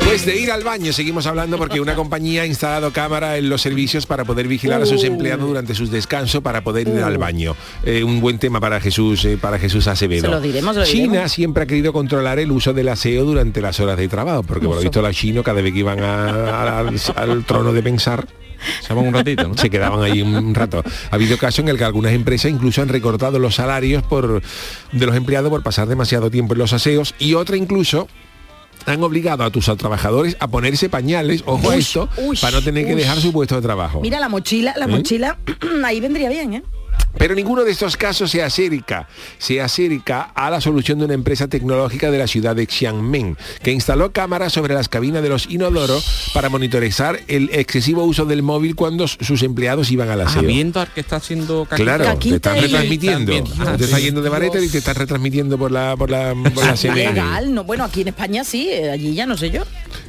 [0.00, 3.62] Pues de ir al baño seguimos hablando porque una compañía ha instalado cámara en los
[3.62, 5.06] servicios para poder vigilar a sus Uh.
[5.06, 7.56] empleados durante sus descansos para poder ir al baño.
[7.84, 10.22] Eh, un buen tema para Jesús, eh, para Jesús Acevedo.
[10.22, 11.32] Se lo diremos, lo China diremos.
[11.32, 14.76] siempre ha querido controlar el uso del aseo durante las horas de trabajo, porque por
[14.76, 18.26] lo visto los chinos cada vez que iban a- al, al trono de pensar,
[18.86, 19.56] Se un ratito, ¿no?
[19.56, 20.82] se quedaban ahí un rato.
[21.10, 24.40] Ha habido casos en el que algunas empresas incluso han recortado los salarios por,
[24.92, 28.06] de los empleados por pasar demasiado tiempo en los aseos y otra incluso
[28.86, 32.86] han obligado a tus trabajadores a ponerse pañales, ojo a esto, uy, para no tener
[32.86, 34.00] que dejar su puesto de trabajo.
[34.00, 34.88] Mira la mochila, la ¿Eh?
[34.88, 35.38] mochila,
[35.84, 36.62] ahí vendría bien, ¿eh?
[37.18, 41.48] Pero ninguno de estos casos se acerca, se acerca a la solución de una empresa
[41.48, 46.30] tecnológica de la ciudad de Xiamen, que instaló cámaras sobre las cabinas de los inodoros
[46.34, 50.42] para monitorizar el excesivo uso del móvil cuando sus empleados iban al Ah, aseo.
[50.42, 51.76] viendo al que está haciendo caquita.
[51.84, 53.32] Claro, te Caquita están retransmitiendo.
[53.32, 53.64] Están viendo.
[53.64, 54.04] te Ah, estás sí.
[54.06, 57.12] yendo de vareta y te estás retransmitiendo por la por la, por la Es CNN.
[57.12, 59.62] legal, no, bueno, aquí en España sí, eh, allí ya no sé yo.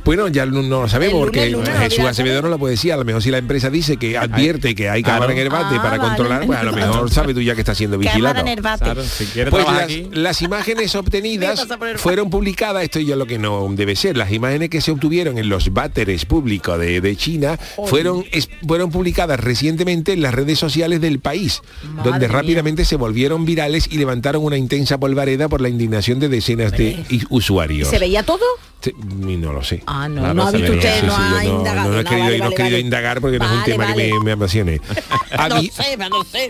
[0.05, 2.71] Bueno, ya no, no lo sabemos El porque lunes, no Jesús Acevedo no lo puede
[2.75, 2.93] decir.
[2.93, 5.75] A lo mejor si la empresa dice que advierte que hay cámara en el bate
[5.75, 6.01] Ah, para vale.
[6.09, 8.39] controlar, pues a lo mejor sabe tú ya que está siendo vigilado.
[8.39, 8.83] en el bate.
[8.85, 10.07] Claro, si quieres Pues las, aquí.
[10.11, 14.79] las imágenes obtenidas fueron publicadas, esto ya lo que no debe ser, las imágenes que
[14.81, 20.21] se obtuvieron en los váteres públicos de, de China fueron, es- fueron publicadas recientemente en
[20.21, 22.37] las redes sociales del país, Madre donde mía.
[22.37, 27.03] rápidamente se volvieron virales y levantaron una intensa polvareda por la indignación de decenas de
[27.29, 27.89] usuarios.
[27.89, 28.43] ¿Se veía todo?
[29.19, 29.81] No lo sé.
[29.87, 31.91] Ah, no, Claro, no ha visto usted, no ha no, indagado.
[31.91, 34.81] no he no, querido, no indagar porque no es un tema que me, apasione.
[35.37, 35.61] No no.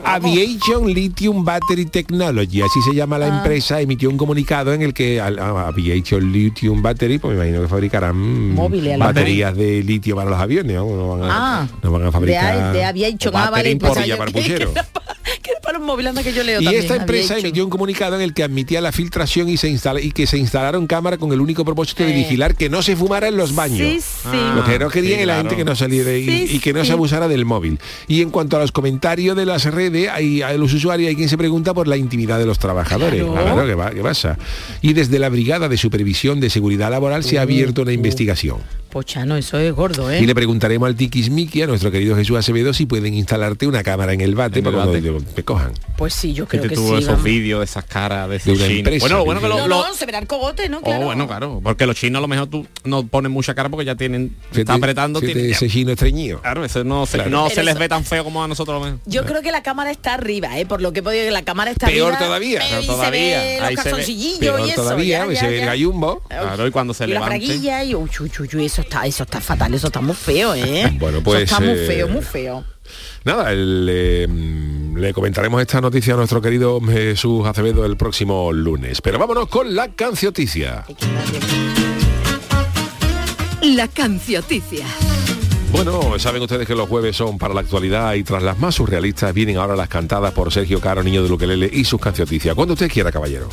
[0.03, 3.19] Aviation Lithium Battery Technology, así se llama Ah.
[3.19, 7.67] la empresa, emitió un comunicado en el que Aviation Lithium Battery, pues me imagino que
[7.67, 8.55] fabricarán
[8.99, 10.85] baterías de litio para los aviones, ¿no?
[10.85, 12.73] No van a, Ah, no fabricar.
[12.73, 14.73] de o ah, vale, puchero.
[15.41, 18.15] que para los móviles anda que yo leo Y también, esta empresa emitió un comunicado
[18.15, 21.31] en el que admitía la filtración y se instala y que se instalaron cámaras con
[21.33, 23.77] el único propósito de vigilar que no se fumara en los baños.
[23.79, 24.37] Sí, sí.
[24.55, 26.73] Lo que no quería sí, que la gente que no saliera y, Sí, y que
[26.73, 26.87] no sí.
[26.87, 27.79] se abusara del móvil.
[28.07, 31.29] Y en cuanto a los comentarios de las redes, hay a los usuarios hay quien
[31.29, 33.23] se pregunta por la intimidad de los trabajadores.
[33.23, 33.33] Claro.
[33.53, 34.37] Claro, ¿qué, va- qué pasa?
[34.81, 38.57] Y desde la Brigada de Supervisión de Seguridad Laboral se ha abierto una investigación.
[38.99, 40.21] Pochano, eso es gordo, ¿eh?
[40.21, 44.13] Y le preguntaremos al Tiquismiqui, a nuestro querido Jesús Acevedo, si pueden instalarte una cámara
[44.13, 45.25] en el bate En el para cuando bate.
[45.25, 45.73] te, te cojan.
[45.97, 47.03] Pues sí, yo creo Fíjate que tú sí.
[47.03, 48.77] esos vídeos de esas caras de De esos una chinos.
[48.77, 50.77] empresa, Bueno, lo bueno que lo, No, lo- no, se verá el cogote, ¿no?
[50.77, 51.03] Oh, Claro.
[51.07, 53.95] bueno, claro, porque los chinos a lo mejor tú no ponen mucha cara porque ya
[53.95, 56.39] tienen, Fíjate- está apretando, fíjate tienen- ese chino estreñido.
[56.39, 57.29] Claro, eso no, se, Claro.
[57.31, 58.99] no Pero se les eso- ve tan feo como a nosotros lo.
[59.07, 60.65] Yo creo que la cámara está arriba, ¿eh?
[60.65, 62.25] Por lo que he podido que la cámara está Peor arriba.
[62.27, 63.41] todavía, peor y todavía.
[63.41, 63.89] Se ve los Ahí se ve.
[63.89, 64.81] calzoncillillos Peor y eso.
[64.81, 66.21] todavía, ya, pues ya, se ve el gallumbo.
[66.29, 68.09] Claro, y cuando se y la fraguilla y uy,
[68.63, 70.91] eso está, eso está fatal, eso está muy feo, ¿eh?
[70.99, 72.63] Bueno, pues, Eso está muy eh, feo, muy feo.
[73.23, 78.53] Nada, el, eh, mm, le comentaremos esta noticia a nuestro querido Jesús Acevedo el próximo
[78.53, 79.01] lunes.
[79.01, 80.85] Pero vámonos con la cancioticia.
[83.61, 84.85] La cancioticia.
[85.71, 89.33] Bueno, saben ustedes que los jueves son para la actualidad y tras las más surrealistas
[89.33, 92.55] vienen ahora las cantadas por Sergio Caro, niño de Luquelele y sus cancioticias.
[92.55, 93.49] Cuando usted quiera, caballero.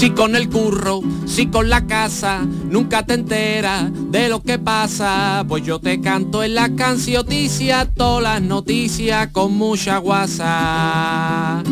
[0.00, 5.44] Si con el curro, si con la casa, nunca te enteras de lo que pasa.
[5.46, 11.62] Pues yo te canto en la cancioticia, todas las noticias con mucha guasa.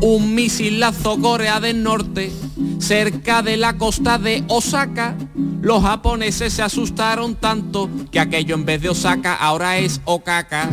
[0.00, 2.30] Un misilazo Corea del Norte,
[2.78, 5.16] cerca de la costa de Osaka.
[5.60, 10.70] Los japoneses se asustaron tanto que aquello en vez de Osaka ahora es Okaka.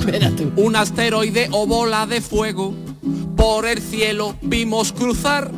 [0.55, 2.75] Un asteroide o bola de fuego
[3.35, 5.51] por el cielo vimos cruzar.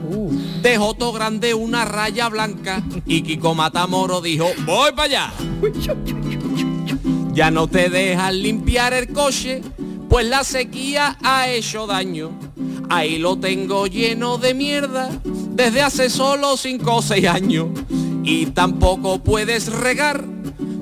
[0.62, 5.34] Dejó todo grande una raya blanca y Kiko Matamoro dijo, voy para allá.
[7.34, 9.62] Ya no te dejan limpiar el coche,
[10.10, 12.32] pues la sequía ha hecho daño.
[12.90, 17.68] Ahí lo tengo lleno de mierda desde hace solo 5 o 6 años.
[18.24, 20.26] Y tampoco puedes regar.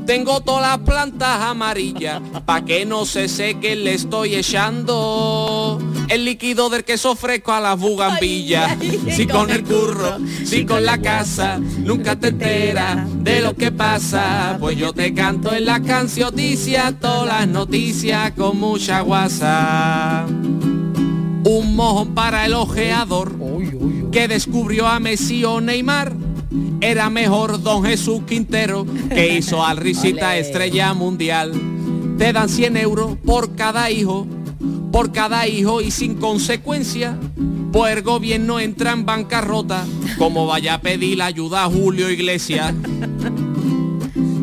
[0.07, 6.69] Tengo todas las plantas amarillas, pa' que no se seque le estoy echando el líquido
[6.69, 8.77] del queso fresco a las bugambillas.
[9.11, 14.55] Si con el curro, si con la casa, nunca te enteras de lo que pasa.
[14.61, 20.25] Pues yo te canto en la cancioticia, todas las noticias con mucha guasa.
[20.25, 23.35] Un mojón para el ojeador
[24.09, 26.26] que descubrió a Messi o Neymar.
[26.81, 31.51] Era mejor Don Jesús Quintero que hizo al risita estrella mundial.
[32.17, 34.27] Te dan 100 euros por cada hijo,
[34.91, 37.17] por cada hijo y sin consecuencia.
[37.71, 39.85] Pues el gobierno entra en bancarrota,
[40.17, 42.73] como vaya a pedir la ayuda a Julio Iglesias.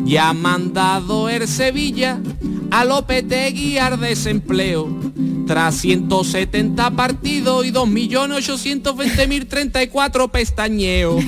[0.05, 2.19] Ya ha mandado el Sevilla
[2.69, 4.87] a Lopetegui al desempleo.
[5.45, 11.23] Tras 170 partidos y 2.820.034 pestañeos.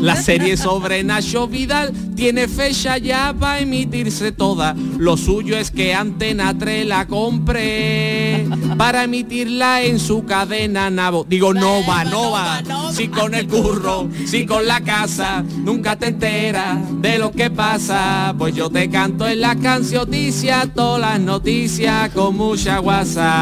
[0.00, 4.74] La serie sobre Nacho Vidal tiene fecha ya para emitirse toda.
[4.98, 11.24] Lo suyo es que Antena 3 la compre para emitirla en su cadena Navo.
[11.28, 12.62] Digo, no va, no va.
[12.92, 18.34] Si con el curro, si con la casa, nunca te enteras de lo que pasa.
[18.38, 23.35] Pues yo te canto en la cancioticia, todas las noticias con mucha guasa.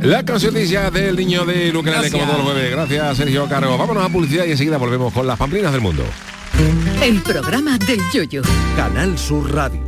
[0.00, 2.26] La cancioticia del niño de Luquelele como Gracias.
[2.26, 2.70] todos los jueves.
[2.70, 3.76] Gracias, Sergio Caro.
[3.76, 6.04] Vámonos a publicidad y enseguida volvemos con las pamplinas del mundo.
[7.02, 8.42] El programa del yoyo.
[8.76, 9.87] Canal Sur Radio.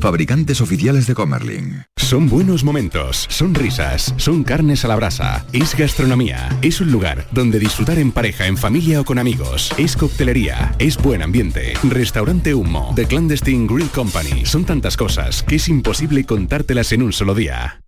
[0.00, 1.82] Fabricantes oficiales de Comerling.
[1.96, 7.26] Son buenos momentos, son risas, son carnes a la brasa, es gastronomía, es un lugar
[7.32, 12.54] donde disfrutar en pareja, en familia o con amigos, es coctelería, es buen ambiente, restaurante
[12.54, 17.34] Humo, The Clandestine Grill Company, son tantas cosas que es imposible contártelas en un solo
[17.34, 17.82] día.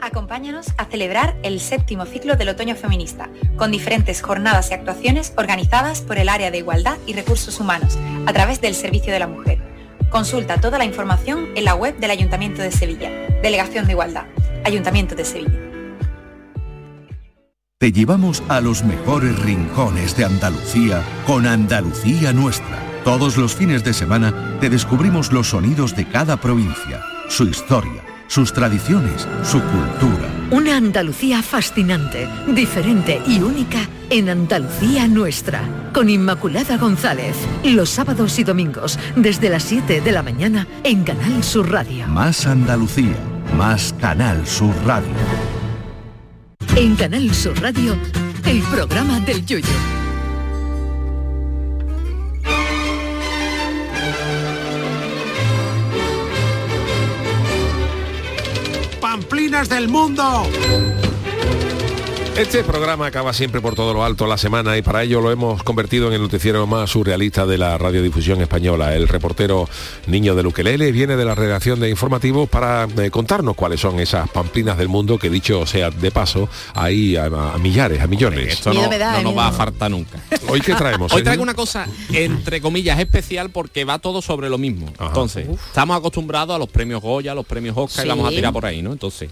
[0.00, 6.00] Acompáñanos a celebrar el séptimo ciclo del Otoño Feminista, con diferentes jornadas y actuaciones organizadas
[6.00, 9.69] por el Área de Igualdad y Recursos Humanos, a través del Servicio de la Mujer.
[10.10, 13.10] Consulta toda la información en la web del Ayuntamiento de Sevilla.
[13.42, 14.26] Delegación de Igualdad.
[14.64, 15.58] Ayuntamiento de Sevilla.
[17.78, 22.78] Te llevamos a los mejores rincones de Andalucía con Andalucía Nuestra.
[23.04, 28.52] Todos los fines de semana te descubrimos los sonidos de cada provincia, su historia, sus
[28.52, 30.28] tradiciones, su cultura.
[30.52, 35.62] Una Andalucía fascinante, diferente y única en Andalucía Nuestra.
[35.92, 37.36] Con Inmaculada González.
[37.64, 42.06] Los sábados y domingos, desde las 7 de la mañana, en Canal Sur Radio.
[42.06, 43.16] Más Andalucía,
[43.56, 45.10] más Canal Sur Radio.
[46.76, 47.96] En Canal Sur Radio,
[48.46, 49.99] el programa del Yoyo.
[59.10, 60.46] Pamplinas del mundo.
[62.36, 65.62] Este programa acaba siempre por todo lo alto la semana y para ello lo hemos
[65.62, 68.94] convertido en el noticiero más surrealista de la radiodifusión española.
[68.94, 69.68] El reportero
[70.06, 74.30] Niño de Luquelele viene de la redacción de informativos para eh, contarnos cuáles son esas
[74.30, 78.54] pamplinas del mundo que dicho sea de paso hay a, a millares, a millones.
[78.54, 80.18] Esto no, no nos va a faltar nunca.
[80.48, 81.12] Hoy qué traemos.
[81.12, 81.24] Hoy Sergio?
[81.24, 84.90] traigo una cosa entre comillas especial porque va todo sobre lo mismo.
[84.98, 88.52] Entonces, estamos acostumbrados a los premios Goya, a los premios Oscar y vamos a tirar
[88.52, 88.92] por ahí, ¿no?
[88.92, 89.28] Entonces,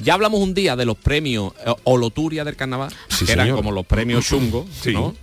[0.00, 3.72] ya hablamos un día de los premios eh, Oloturia del carnaval, Sí, que eran como
[3.72, 4.92] los premios chungo, Sí.
[4.92, 5.14] ¿no?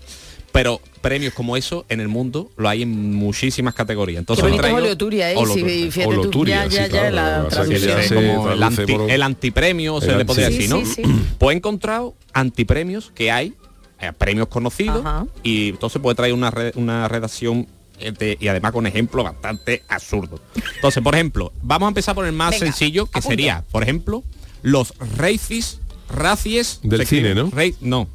[0.52, 4.20] Pero premios como eso en el mundo lo hay en muchísimas categorías.
[4.20, 5.36] Entonces Qué traigo Oleoturia, ¿eh?
[5.36, 5.68] Oloturia.
[5.68, 8.86] Sí, fíjate tú, Oloturia, ya, ya, sí, ya, claro, la es se como el, anti,
[8.94, 10.78] por- el antipremio, se le podría decir, ¿no?
[10.80, 11.12] Sí, sí, sí.
[11.40, 13.54] Pues he encontrado antipremios que hay,
[14.00, 15.26] eh, premios conocidos, Ajá.
[15.42, 17.68] y entonces puede traer una, re- una redacción
[18.00, 20.40] eh, de- y además con ejemplos bastante absurdos.
[20.76, 24.24] Entonces, por ejemplo, vamos a empezar por el más Venga, sencillo, que sería, por ejemplo,
[24.63, 26.80] los Racis, Racies...
[26.82, 27.52] Del se escribe cine, ¿no?
[27.52, 28.08] Rei- no,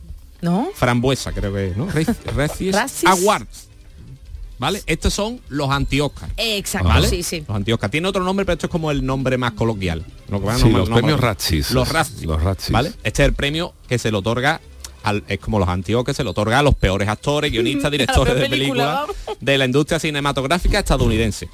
[0.42, 0.68] ¿No?
[0.74, 1.87] frambuesa creo que es, ¿no?
[1.92, 2.76] Rac- Racies.
[3.06, 3.68] Awards.
[4.58, 4.82] ¿Vale?
[4.87, 6.30] Estos son los anti-Oscar.
[6.37, 7.06] Exacto, ¿Vale?
[7.08, 7.44] sí, sí.
[7.46, 7.90] Los anti-Oscar.
[7.90, 10.04] Tiene otro nombre, pero esto es como el nombre más coloquial.
[10.28, 11.70] Lo que van a Sí, nombrar- los nombrar- premios Razzies.
[11.70, 12.24] Los Razzies.
[12.24, 12.70] Los Razzies.
[12.72, 12.88] ¿Vale?
[13.04, 14.61] Este es el premio que se le otorga
[15.04, 18.48] al- es como los anti-Oscar, se le otorga a los peores actores, guionistas, directores de
[18.48, 19.06] películas
[19.40, 21.48] de la industria cinematográfica estadounidense.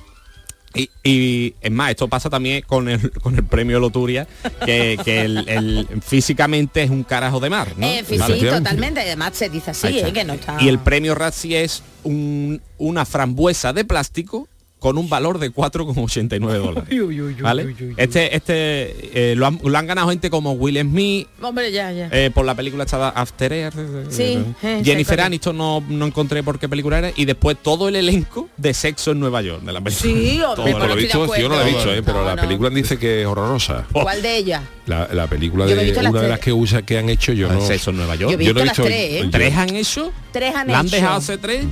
[0.75, 4.27] Y, y, es más, esto pasa también con el, con el premio Loturia,
[4.67, 7.69] que, que el, el- físicamente es un carajo de mar.
[7.77, 7.87] ¿no?
[7.87, 9.01] Eh, sí, totalmente.
[9.01, 10.01] Además se dice así.
[10.01, 10.13] ¿eh?
[10.13, 10.57] que no está...
[10.61, 14.49] Y el premio Razzie es un- una frambuesa de plástico
[14.85, 17.41] con un valor de 4,89 dólares.
[17.41, 17.75] ¿Vale?
[17.97, 22.11] Este, este eh, lo, han, lo han ganado gente como Will Smith, Hombre, ya, ya.
[22.13, 23.77] eh, por la película esta After Earth.
[24.11, 27.13] Sí, eh, Jennifer Aniston no, no encontré por qué película era.
[27.17, 30.13] Y después todo el elenco de sexo en Nueva York de la película.
[30.13, 32.03] Sí, hombre, Todo Por lo visto, yo no lo he ¿eh?
[32.05, 32.43] pero No, la no.
[32.43, 33.87] película dice que es horrorosa.
[33.93, 34.63] ¿Cuál de ellas?
[34.85, 37.51] La, la película de visto las una de las que usa que han hecho yo
[37.51, 37.59] no.
[37.67, 38.33] sexo en Nueva York.
[38.33, 39.21] Yo he Yo no visto he las visto- tres, ¿eh?
[39.25, 40.13] yo- ¿Tres han hecho?
[40.31, 40.97] Tres han ¿La han hecho.
[40.97, 41.65] dejado hace tres?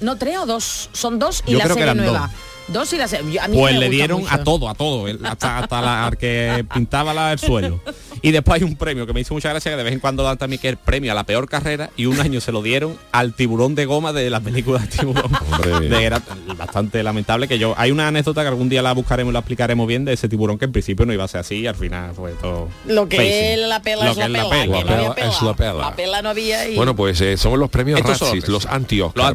[0.00, 0.90] No, tres o dos.
[0.92, 2.20] Son dos y Yo la creo que serie eran nueva.
[2.26, 2.47] dos.
[2.68, 4.32] Dos y a mí Pues me le dieron mucho.
[4.34, 7.80] a todo, a todo, hasta, hasta la al que pintaba la, el suelo.
[8.20, 10.22] Y después hay un premio que me hizo mucha gracia que de vez en cuando
[10.24, 12.62] dan también que es el premio a la peor carrera y un año se lo
[12.62, 15.30] dieron al tiburón de goma de la película Tiburón.
[15.52, 15.88] Hombre.
[15.88, 16.20] De- era
[16.56, 17.74] bastante lamentable que yo.
[17.76, 20.58] Hay una anécdota que algún día la buscaremos y la explicaremos bien de ese tiburón
[20.58, 22.68] que en principio no iba a ser así y al final fue todo.
[22.86, 24.78] Lo que es la pela Lo es que la es pela.
[24.78, 25.02] la pela.
[25.08, 25.74] no es la pela.
[25.74, 26.76] La pela no había y...
[26.76, 28.66] Bueno, pues eh, son los premios Estos son los los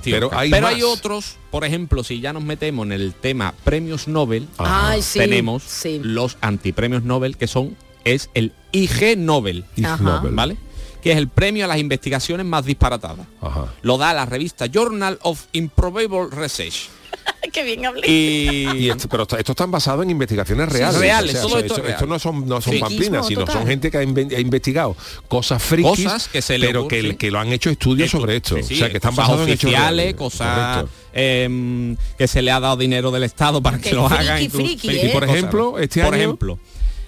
[0.04, 4.10] pero hay Pero hay otros, por ejemplo, si ya nos metemos en el tema premios
[4.10, 6.02] Nobel, Ay, sí, tenemos sí.
[6.04, 9.88] los antipremios Nobel que son es el IG Nobel, Ig.
[10.02, 10.34] Nobel.
[10.36, 10.58] ¿vale?
[11.04, 13.28] Que es el premio a las investigaciones más disparatadas.
[13.42, 13.74] Ajá.
[13.82, 16.90] Lo da la revista Journal of Improbable Research.
[17.54, 18.10] Qué bien hablé.
[18.10, 21.00] Y, Y esto- pero esto, esto están basados en investigaciones reales.
[21.00, 23.56] reales, O sea, todo esto, no son, no son pamplinas, sino total.
[23.58, 24.96] son gente que ha, inven- ha investigado
[25.28, 27.16] cosas frikis, Cosas que se le pero ocurre, que, sí.
[27.18, 28.56] que lo han hecho estudios sobre esto.
[28.58, 29.72] sí, sí, o sea, que están basados en hechos
[30.18, 34.42] cosas em, que se le ha dado dinero del Estado para que lo friki, hagan.
[34.42, 35.06] incluso- friki, sí, ¿eh?
[35.08, 36.60] Y por ejemplo, este por año- ejemplo,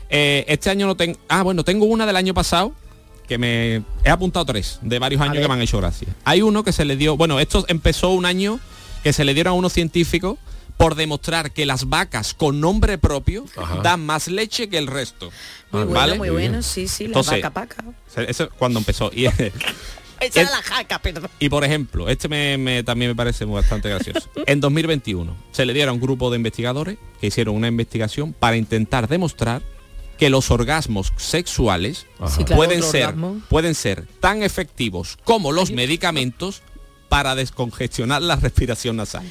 [0.10, 1.18] eh, este año no tengo.
[1.28, 2.74] Ah, bueno, tengo una del año pasado
[3.28, 6.08] que me he apuntado tres de varios años que me han hecho gracia.
[6.24, 8.60] Hay uno que se le dio, bueno, esto empezó un año
[9.04, 10.38] que se le dieron a unos científicos
[10.78, 13.78] por demostrar que las vacas con nombre propio Ajá.
[13.82, 15.32] dan más leche que el resto.
[15.72, 16.18] Muy bueno, ¿Vale?
[16.18, 17.84] muy bueno, sí, sí, la Entonces, vaca paca.
[18.28, 19.10] Eso es cuando empezó.
[19.14, 19.26] Y,
[20.22, 21.30] Esa era la jaca, perdón.
[21.40, 24.30] y por ejemplo, este me, me- también me parece bastante gracioso.
[24.48, 28.56] En 2021 se le dieron a un grupo de investigadores que hicieron una investigación para
[28.58, 29.62] intentar demostrar
[30.18, 33.42] que los orgasmos sexuales Sí, claro, pueden ser orgasmo.
[33.50, 36.62] pueden ser tan efectivos como los medicamentos
[37.10, 39.24] para descongestionar la respiración nasal.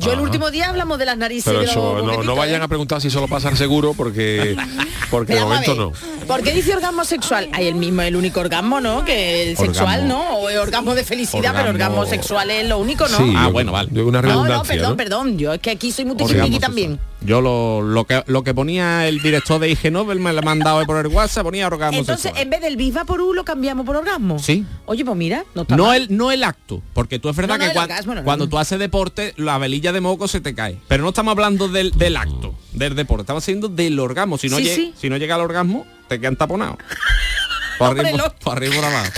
[0.00, 2.64] Yo el último día hablamos de las narices Pero eso, no, no boquetitos, vayan ¿eh?
[2.64, 4.54] a preguntar si solo pasa al seguro porque
[5.10, 5.92] porque de momento no.
[6.24, 7.48] ¿Por qué dice orgasmo sexual?
[7.52, 9.04] Hay el mismo, el único orgasmo, ¿no?
[9.04, 10.06] Que el sexual.
[10.06, 10.36] ¿no?
[10.36, 13.16] O el orgasmo de felicidad, pero Orgasmo- sexual es lo único, ¿no?
[13.16, 13.88] Sí, Ah, yo- bueno, vale.
[13.92, 14.96] yo- Una no, no, perdón, ¿no?
[14.96, 15.36] perdón.
[15.38, 17.00] Yo es que aquí soy muy sexual.
[17.20, 20.42] Yo lo, lo que lo que ponía el director de IG Nobel me lo ha
[20.42, 22.42] mandado por el WhatsApp, ponía orgasmo Entonces, sexual.
[22.44, 24.38] en vez del Viva por U lo cambiamos por orgasmo.
[24.38, 24.64] Sí.
[24.86, 25.96] Oye, pues mira, no está No mal.
[26.02, 28.24] el, no el acto, porque tú es verdad No, que el cuan- orgasmo, no, no.
[28.24, 30.78] cuando tú haces deporte, la velilla de moco se te cae.
[30.86, 34.38] Pero no estamos hablando del, del acto, del deporte, estamos haciendo del orgasmo.
[34.38, 34.94] Si no, Sí, lle- sí.
[34.96, 36.76] si no llega al orgasmo, te quedan taponados.
[37.80, 39.12] Por arriba, por arriba abajo.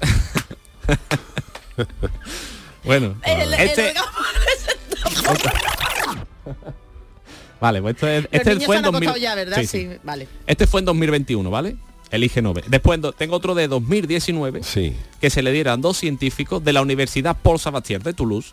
[2.84, 3.92] bueno, El- el este,
[5.04, 5.50] orgasmo-
[7.60, 9.56] vale, pues esto es- este fue en han 2000 acostado ya, ¿verdad?
[9.60, 9.98] Sí, Sí, sí.
[10.02, 10.28] vale.
[10.46, 11.76] Este fue en 2021, ¿vale?
[12.10, 12.64] Elige Nobel.
[12.66, 14.94] Después en do- tengo otro de 2019 Sí.
[15.20, 18.52] que se le dieran dos científicos de la Universidad Paul Sabatier de Toulouse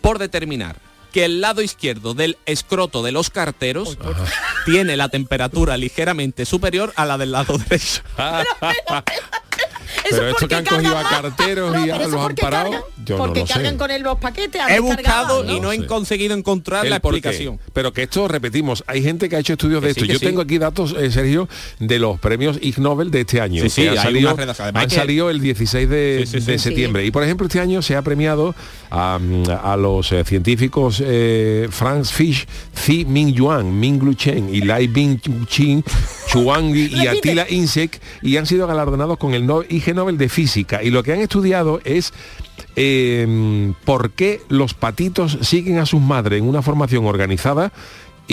[0.00, 0.76] por determinar
[1.12, 3.98] que el lado izquierdo del escroto de los carteros
[4.64, 8.02] tiene la temperatura ligeramente superior a la del lado derecho.
[8.16, 9.04] Pero
[10.10, 12.42] esto porque que han cogido a carteros No, y pero a eso los han porque
[12.42, 13.52] parado, cargan- yo no porque lo sé.
[13.54, 14.60] cargan con él los paquetes.
[14.68, 15.02] He buscado
[15.42, 15.86] cargaban, y no he sé.
[15.86, 17.08] conseguido encontrar El la qué.
[17.08, 17.58] explicación.
[17.72, 20.12] Pero que esto, repetimos, hay gente que ha hecho estudios de sí, esto.
[20.12, 20.24] Yo sí.
[20.26, 21.48] tengo aquí datos, eh, Sergio,
[21.78, 23.68] de los premios Ig Nobel de este año.
[23.68, 24.36] Sí, han hay salido,
[24.74, 26.46] han que- salido el 16 de, Sí, sí, sí.
[26.52, 26.64] de Sí.
[26.64, 27.04] septiembre.
[27.04, 28.54] Y por ejemplo, este año se ha premiado
[28.90, 29.18] a,
[29.62, 32.46] a los eh, científicos eh, Franz Fish,
[32.76, 35.84] Zi Ming Yuan, Ming Lu Chen y Lai Bing Chin,
[36.30, 37.06] Chuang y.
[37.06, 40.82] Attila Insek y han sido galardonados con el no- IG Nobel de Física.
[40.82, 42.12] Y lo que han estudiado es
[42.76, 47.72] eh, por qué los patitos siguen a sus madres en una formación organizada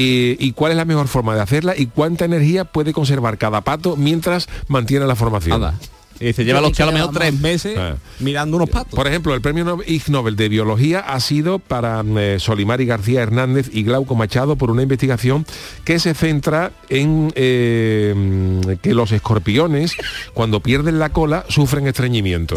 [0.02, 3.98] y cuál es la mejor forma de hacerla y cuánta energía puede conservar cada pato
[3.98, 5.74] mientras mantiene la formación.
[6.20, 7.96] Y dice, lleva los tíos a lo quedo, mejor tres meses Ah.
[8.20, 8.94] mirando unos patos.
[8.94, 13.22] Por ejemplo, el premio Nobel- Ig Nobel de Biología ha sido para eh, Solimari García
[13.22, 15.46] Hernández y Glauco Machado por una investigación
[15.86, 19.94] que se centra en eh, que los escorpiones,
[20.34, 22.56] cuando pierden la cola, sufren estreñimiento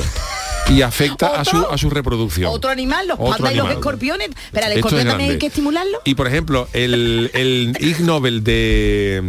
[0.72, 2.52] y afecta a su, a su reproducción.
[2.52, 4.30] Otro animal, los Otro pandas y los escorpiones.
[4.52, 6.00] Pero al es escorpión también hay que estimularlo.
[6.04, 9.20] Y por ejemplo, el, el Ig Nobel de,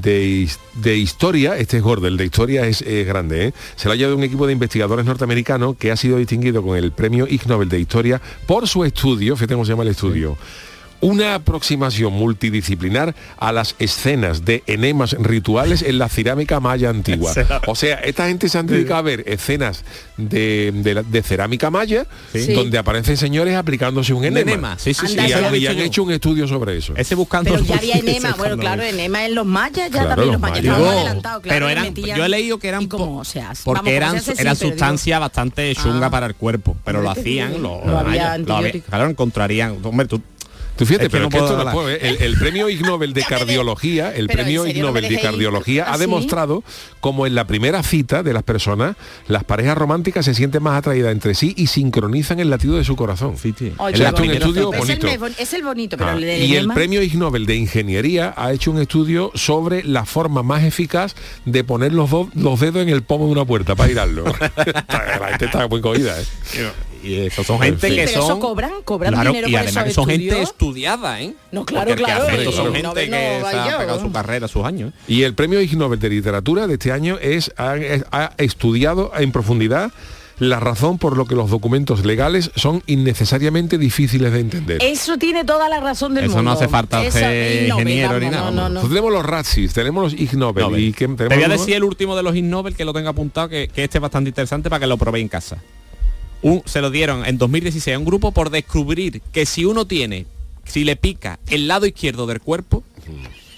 [0.00, 3.54] de, de historia, este es gordo, el de historia es, es grande, ¿eh?
[3.76, 6.92] se lo ha llevado un equipo de investigadores norteamericanos que ha sido distinguido con el
[6.92, 10.36] premio Ig Nobel de historia por su estudio, fíjate cómo se llama el estudio.
[11.02, 17.32] Una aproximación multidisciplinar a las escenas de enemas rituales en la cerámica maya antigua.
[17.66, 19.84] O sea, esta gente se han dedicado a ver escenas
[20.16, 20.70] de,
[21.08, 22.52] de cerámica maya Sí.
[22.54, 24.52] donde aparecen señores aplicándose un enema.
[24.52, 25.06] enema, sí, sí.
[25.06, 26.94] Anda, Y, han, lo y hecho un estudio sobre eso.
[26.96, 30.08] Ese buscando Pero ya había ese enema, bueno, claro, enema en los mayas, ya Claro,
[30.10, 30.76] también los mayas Yo-
[31.20, 33.62] claro, pero eran, metían- yo he leído que eran ¿Y cómo po- se hace?
[33.64, 36.10] porque Vamos, ¿cómo eran, se eran digo- sustancias bastante chunga Ah.
[36.10, 40.22] para el cuerpo, pero lo hacían mayas, lo había- claro, encontrarían, hombre, tú
[40.76, 41.74] Tú fíjate, Es que pero no es que esto puedo no hablar.
[41.74, 41.98] puedo, ¿eh?
[42.00, 45.20] el, el premio Ig Nobel de cardiología, el Pero, premio ¿en Ig no Nobel de
[45.20, 46.00] cardiología ha así?
[46.00, 46.64] demostrado
[47.00, 48.96] como en la primera cita de las personas,
[49.28, 52.96] las parejas románticas se sienten más atraídas entre sí y sincronizan el latido de su
[52.96, 53.34] corazón.
[53.34, 54.32] Es un bonito.
[54.32, 55.06] estudio Es el bonito.
[55.06, 58.32] me- bon- Es el bonito, pero Ah, el y el premio Ig Nobel de Ingeniería
[58.36, 61.14] ha hecho un estudio sobre la forma más eficaz
[61.44, 64.24] de poner los, dos- los dedos en el pomo de una puerta para girarlo.
[64.88, 66.18] la gente está muy cogida.
[66.20, 66.24] ¿eh?
[67.02, 69.60] Y eso son En gente que Pero eso son cobran, cobran Claro, dinero y por
[69.60, 71.34] además que son gente estudiada, ¿eh?
[71.50, 74.12] No, claro, Porque el que claro, hace son gente que no se ha pegado su
[74.12, 74.92] carrera, sus años.
[75.08, 77.74] Y el premio Ig Nobel de Literatura de este año es ha,
[78.12, 79.90] ha estudiado en profundidad
[80.38, 84.78] la razón por lo que los documentos legales son innecesariamente difíciles de entender.
[84.82, 86.50] Eso tiene toda la razón del Eso mundo.
[86.50, 88.88] no hace falta Eso- ser y no, ingeniero ni nada, No, no, Entonces no.
[88.88, 90.82] tenemos los Razzies, tenemos los Ig Nobel, Nobel.
[90.82, 92.84] y que Te tenemos voy a uno- decir el último de los Ig Nobel que
[92.84, 95.58] lo tenga apuntado, que, que este es bastante interesante para que lo probéis en casa.
[96.42, 100.26] Un- se lo dieron en 2016 a un grupo por descubrir que si uno tiene
[100.64, 102.82] si le pica el lado izquierdo del cuerpo,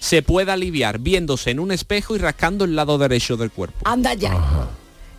[0.00, 3.78] se puede aliviar viéndose en un espejo y rascando el lado derecho del cuerpo.
[3.84, 4.36] Anda ya.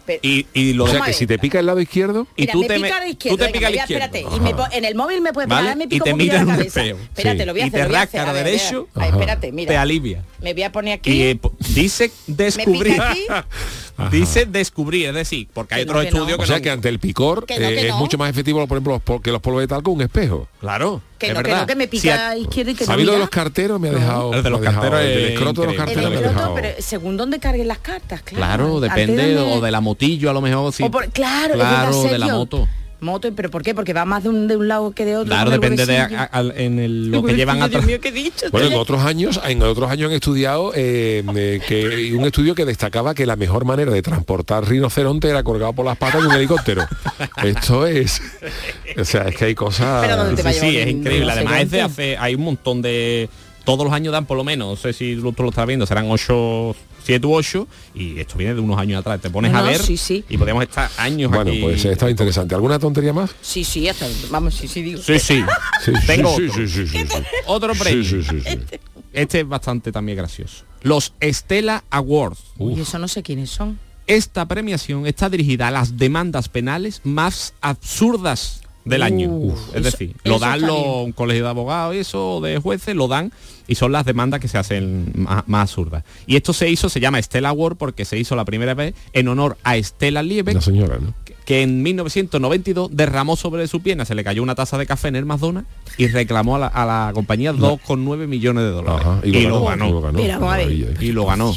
[0.06, 2.42] Pero- Y, y lo O sea de- que si te pica el lado izquierdo y
[2.44, 3.84] Mira, tú me te, pica me- la tú izquierda, te venga, pica a la mira,
[3.84, 4.06] izquierda.
[4.06, 5.76] espérate, y me en el móvil me puede ¿Vale?
[5.76, 6.82] me Y pico te mira en la un cabeza.
[6.82, 7.00] espejo.
[7.02, 7.46] Espérate, Sí.
[7.46, 7.80] lo voy a y hacer.
[7.82, 9.70] te voy a rasca derecho, espérate, mira.
[9.72, 10.24] te alivia.
[10.42, 11.12] Me voy a poner aquí.
[11.12, 11.40] Y eh,
[11.74, 13.02] dice descubrir,
[14.12, 16.18] dice descubrir, es decir, porque hay Que no, otros que no.
[16.18, 17.98] estudios que o sea que ante el picor Que no, eh, que es no.
[18.00, 21.28] mucho más efectivo por ejemplo los que los polvos de talco un espejo Claro, Que
[21.28, 21.62] es no, que verdad.
[21.62, 22.86] no, que me pica izquierda y que.
[22.86, 23.80] ¿Sabido de los carteros?
[23.80, 24.34] Me ha dejado.
[24.34, 26.56] El de los carteros el escroto de los carteros me ha dejado.
[26.56, 28.66] pero según dónde carguen las cartas, claro.
[28.66, 30.74] Claro, depende o de la motillo a lo mejor.
[30.74, 30.84] sí.
[31.14, 32.68] Claro, claro, de la moto.
[33.06, 33.74] Moto, pero ¿por qué?
[33.74, 35.28] Porque va más de un, de un lado que de otro.
[35.28, 36.20] Claro, depende de huesillo.
[36.20, 37.86] a- a- en el- lo que llevan atrás.
[37.86, 38.48] Mío, ¿qué he dicho?
[38.52, 42.66] Bueno, en otros años, en otros años han estudiado eh, eh, que un estudio que
[42.66, 46.34] destacaba que la mejor manera de transportar rinoceronte era colgado por las patas de un
[46.34, 46.86] helicóptero.
[47.44, 48.22] Esto es,
[49.00, 50.02] o sea, es que hay cosas.
[50.04, 51.32] Pero ¿dónde te va a Sí, sí, es increíble.
[51.32, 53.30] Además es de hace, hay un montón de.
[53.64, 56.06] Todos los años dan por lo menos, no sé si tú lo estás viendo, serán
[56.10, 56.76] 8,
[57.06, 59.22] 7 u 8, y esto viene de unos años atrás.
[59.22, 60.26] Te pones No, a ver sí, sí.
[60.28, 61.62] y podemos estar años Bueno, aquí.
[61.62, 62.56] pues está interesante.
[62.56, 63.32] ¿Alguna tontería más?
[63.42, 65.02] Sí, sí, hasta, vamos, sí, sí, digo.
[65.02, 65.44] Sí, sí.
[66.08, 66.56] Tengo sí, otro.
[66.56, 67.24] sí, sí, sí, sí.
[67.46, 68.04] Otro premio.
[68.04, 68.60] sí, sí, sí.
[69.14, 70.66] Este es bastante también gracioso.
[70.82, 72.40] Los Stella Awards.
[72.60, 73.80] Y eso no sé quiénes son.
[74.08, 79.30] Esta premiación está dirigida a las demandas penales más absurdas del año.
[79.32, 80.90] Uf, es eso- decir, lo dan los bien.
[81.06, 83.32] un colegio de abogados y eso, de jueces, lo dan
[83.68, 86.04] y son las demandas que se hacen más, más absurdas.
[86.28, 89.28] Y esto se hizo, se llama Stella Award porque se hizo la primera vez en
[89.28, 91.14] honor a Stella Liebeck, La señora, ¿no?
[91.46, 95.16] que en 1992 derramó sobre su pierna, se le cayó una taza de café en
[95.16, 99.02] el McDonald's y reclamó a la, a la compañía 2,9 millones de dólares.
[99.06, 99.88] Ajá, y, lo ganó.
[99.88, 100.20] y lo ganó.
[100.20, 100.40] A ver.
[100.40, 100.96] Maravilla, ¿eh?
[101.02, 101.54] Y lo ganó.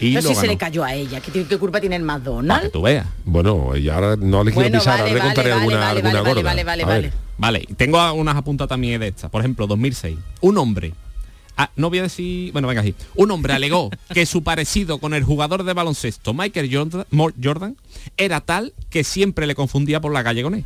[0.00, 2.24] Y Pero lo si se le cayó a ella, ¿qué, culpa tiene el Para que
[2.24, 2.72] McDonald's?
[2.72, 3.06] tú veas.
[3.24, 5.78] Bueno, y ahora no le quiero Bueno, pisar, vale, ahora le vale, contaré vale, alguna,
[5.78, 6.42] vale, alguna vale, gorda.
[6.42, 7.12] vale, vale, A vale.
[7.38, 9.30] Vale, tengo unas apuntas también de estas.
[9.30, 10.16] Por ejemplo, 2006.
[10.40, 10.94] Un hombre.
[11.58, 12.52] ah, no voy a decir...
[12.52, 12.94] Bueno, venga, sí.
[13.14, 17.06] Un hombre alegó que su parecido con el jugador de baloncesto Michael Jordan,
[17.42, 17.76] Jordan
[18.16, 20.64] era tal que siempre le confundía por la calle con él.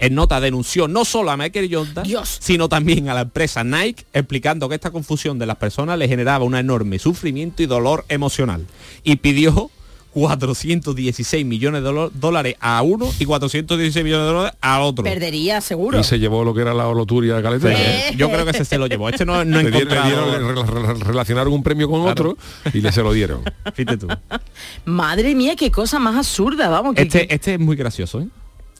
[0.00, 2.38] En nota denunció no solo a Michael Jordan, Dios.
[2.40, 6.44] sino también a la empresa Nike, explicando que esta confusión de las personas le generaba
[6.44, 8.66] un enorme sufrimiento y dolor emocional.
[9.04, 9.70] Y pidió
[10.12, 15.04] 416 millones de dólares a uno y 416 millones de dólares al otro.
[15.04, 16.00] Perdería, seguro.
[16.00, 17.78] Y se llevó lo que era la oloturia caletera.
[17.78, 19.08] Eh, Yo creo que ese se lo llevó.
[19.08, 20.08] Este no, no Le encontrado...
[20.36, 22.36] dieron- relacionaron un premio con otro
[22.72, 23.42] y le se lo dieron.
[23.74, 24.08] Fíjate tú.
[24.84, 26.94] Madre mía, qué cosa más absurda, vamos.
[26.94, 28.26] que- Este, que- este es muy gracioso, ¿eh?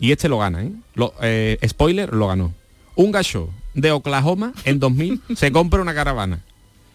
[0.01, 0.73] Y este lo gana, ¿eh?
[0.95, 2.53] Lo- eh, spoiler, lo ganó.
[2.97, 6.41] Un gacho de Oklahoma en 2000 se compra una caravana.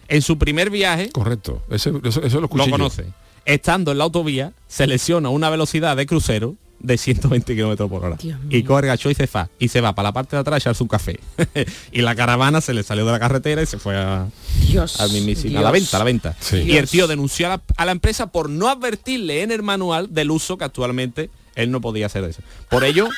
[0.08, 1.62] En su primer viaje, Correcto.
[1.70, 2.70] Ese- eso, eso lo lo yo.
[2.70, 3.06] conoce.
[3.44, 8.16] Estando en la autovía, se lesiona una velocidad de crucero de 120 kilómetros por hora.
[8.50, 9.48] Y el gacho y se va.
[9.58, 11.18] Y se va para la parte de atrás a echarse un café.
[11.92, 14.26] y la caravana se le salió de la carretera y se fue a,
[14.68, 15.44] Dios, a Dios.
[15.46, 16.36] la venta, a la venta.
[16.40, 16.56] Sí.
[16.58, 20.12] Y el tío denunció a la, a la empresa por no advertirle en el manual
[20.12, 22.42] del uso que actualmente él no podía hacer eso.
[22.70, 23.08] Por ello,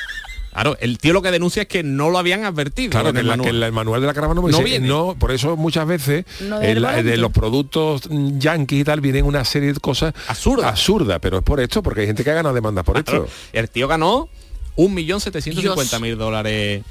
[0.51, 3.21] claro, el tío lo que denuncia es que no lo habían advertido Claro, en que,
[3.21, 3.63] el la- que manual.
[3.63, 4.87] el manual de la caravana No dice, viene.
[4.87, 9.45] no, por eso muchas veces No la- de los productos yankees y tal vienen una
[9.45, 10.65] serie de cosas Absurdas.
[10.65, 13.35] absurdas, pero es por esto, porque hay gente que ha ganado demandas por Claro, esto.
[13.53, 14.29] el tío ganó
[14.75, 16.83] un millón setecientos cincuenta mil dólares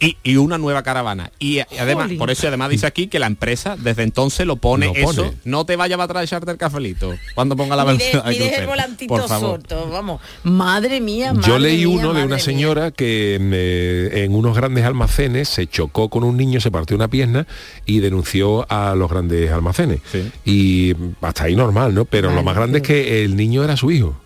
[0.00, 1.30] y, y una nueva caravana.
[1.38, 2.18] Y, y además, Jolín.
[2.18, 5.22] por eso además dice aquí que la empresa desde entonces lo pone, Lo pone.
[5.28, 5.34] eso.
[5.44, 8.24] No te atrás a echarte el cafelito cuando ponga la velocidad
[8.60, 9.60] el volantito Por favor.
[9.90, 10.20] vamos.
[10.42, 12.44] Madre mía, Yo madre leí mía, uno de una mía.
[12.44, 17.08] señora que eh, en unos grandes almacenes se chocó con un niño, se partió una
[17.08, 17.46] pierna
[17.84, 20.00] y denunció a los grandes almacenes.
[20.10, 20.30] Sí.
[20.44, 22.04] Y hasta ahí normal, ¿no?
[22.04, 24.16] Pero lo más grande es que el niño era su hijo.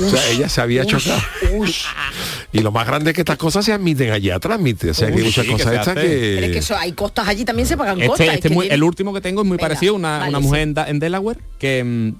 [0.00, 1.20] O sea, ella se había chocado.
[2.52, 4.90] Y lo más grande es que estas cosas se admiten allí atrás, admite.
[4.90, 6.32] O sea, que hay muchas sí, cosas estas que...
[6.34, 8.20] Pero es que eso, hay costas allí, también se pagan costas.
[8.20, 10.18] Este, es este que muy- tiene- el último que tengo es muy Venga, parecido, una,
[10.18, 10.44] vale, una sí.
[10.44, 12.10] mujer en, Da- en Delaware que mm,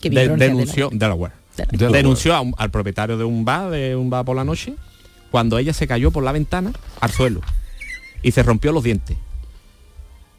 [0.00, 1.32] Que de- vinieron de denunció Delaware.
[1.70, 1.96] Delaware.
[1.98, 4.74] denunció a un- al propietario de un bar, de un bar por la noche,
[5.30, 7.40] cuando ella se cayó por la ventana al suelo
[8.22, 9.16] y se rompió los dientes.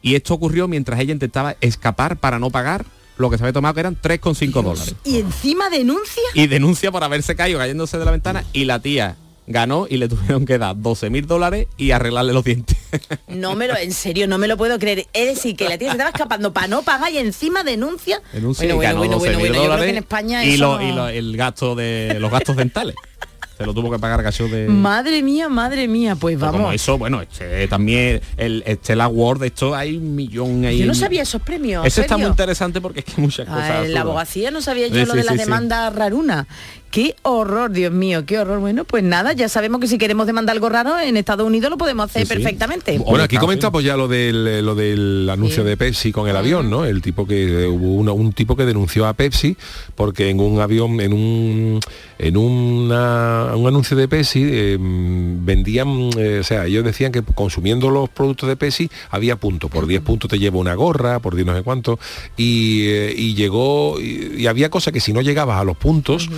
[0.02, 2.86] Y esto ocurrió mientras ella intentaba escapar para no pagar
[3.18, 4.96] lo que se había tomado que eran 3,5 dólares.
[5.04, 6.24] Y encima denuncia.
[6.34, 10.08] Y denuncia por haberse caído cayéndose de la ventana y la tía ganó y le
[10.08, 12.78] tuvieron que dar 12 mil dólares y arreglarle los dientes.
[13.28, 15.08] No me lo, en serio, no me lo puedo creer.
[15.14, 18.22] Es decir, que la tía se estaba escapando para no pagar y encima denuncia.
[18.32, 20.54] Denuncia bueno, y ganó bueno, 12 bueno, bueno, yo creo dólares que en España y,
[20.54, 22.96] eso lo- y lo- el gasto de los gastos dentales.
[23.64, 24.68] Se lo tuvo que pagar gacho de...
[24.68, 26.58] Madre mía, madre mía, pues vamos.
[26.58, 30.80] Como eso, bueno, este, también el Stella Award, esto hay un millón ahí.
[30.80, 31.86] Yo no sabía esos premios.
[31.86, 33.86] Eso está muy interesante porque es que muchas Ah, cosas.
[33.86, 35.46] en la abogacía no sabía yo Sí, lo sí, de las sí, sí.
[35.46, 36.46] demandas rarunas.
[36.94, 38.60] Qué horror, Dios mío, qué horror.
[38.60, 41.78] Bueno, pues nada, ya sabemos que si queremos demandar algo raro en Estados Unidos lo
[41.80, 43.00] podemos hacer perfectamente.
[43.00, 46.86] Bueno, aquí comentamos ya lo del, lo del anuncio de Pepsi con el avión, ¿no?
[46.86, 49.58] El tipo que eh, hubo una- un tipo que denunció a Pepsi
[49.96, 51.80] porque en un avión, en un
[52.20, 57.90] en una- un anuncio de Pepsi eh, vendían, eh, o sea, ellos decían que consumiendo
[57.90, 59.72] los productos de Pepsi había puntos.
[59.72, 61.98] Por 10 puntos te lleva una gorra, por 10 no sé cuánto.
[62.38, 66.30] Y, eh, y llegó, y, y había cosas que si no llegabas a los puntos,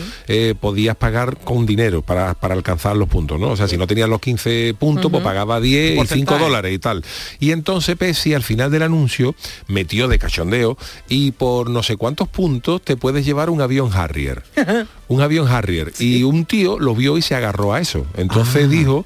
[0.54, 3.50] podías pagar con dinero para, para alcanzar los puntos, ¿no?
[3.50, 6.43] O sea, si no tenías los 15 puntos, pues pagaba 10 y 5 Porcentaje.
[6.43, 7.04] dólares y tal.
[7.39, 9.34] Y entonces Pepsi al final del anuncio
[9.68, 10.78] metió de cachondeo
[11.10, 14.43] y por no sé cuántos puntos te puedes llevar un avión Harrier.
[15.08, 15.93] un avión Harrier.
[15.98, 18.06] Y un tío lo vio y se agarró a eso.
[18.18, 19.06] Entonces dijo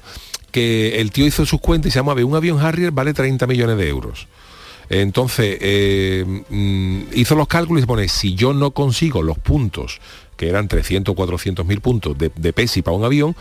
[0.50, 3.76] que el tío hizo sus cuentas y se llama, un avión Harrier vale 30 millones
[3.76, 4.26] de euros.
[4.90, 10.00] Entonces, eh, mm, hizo los cálculos y pone, si yo no consigo los puntos,
[10.40, 13.36] que eran 300, 400 mil puntos de, de PESI para un avión,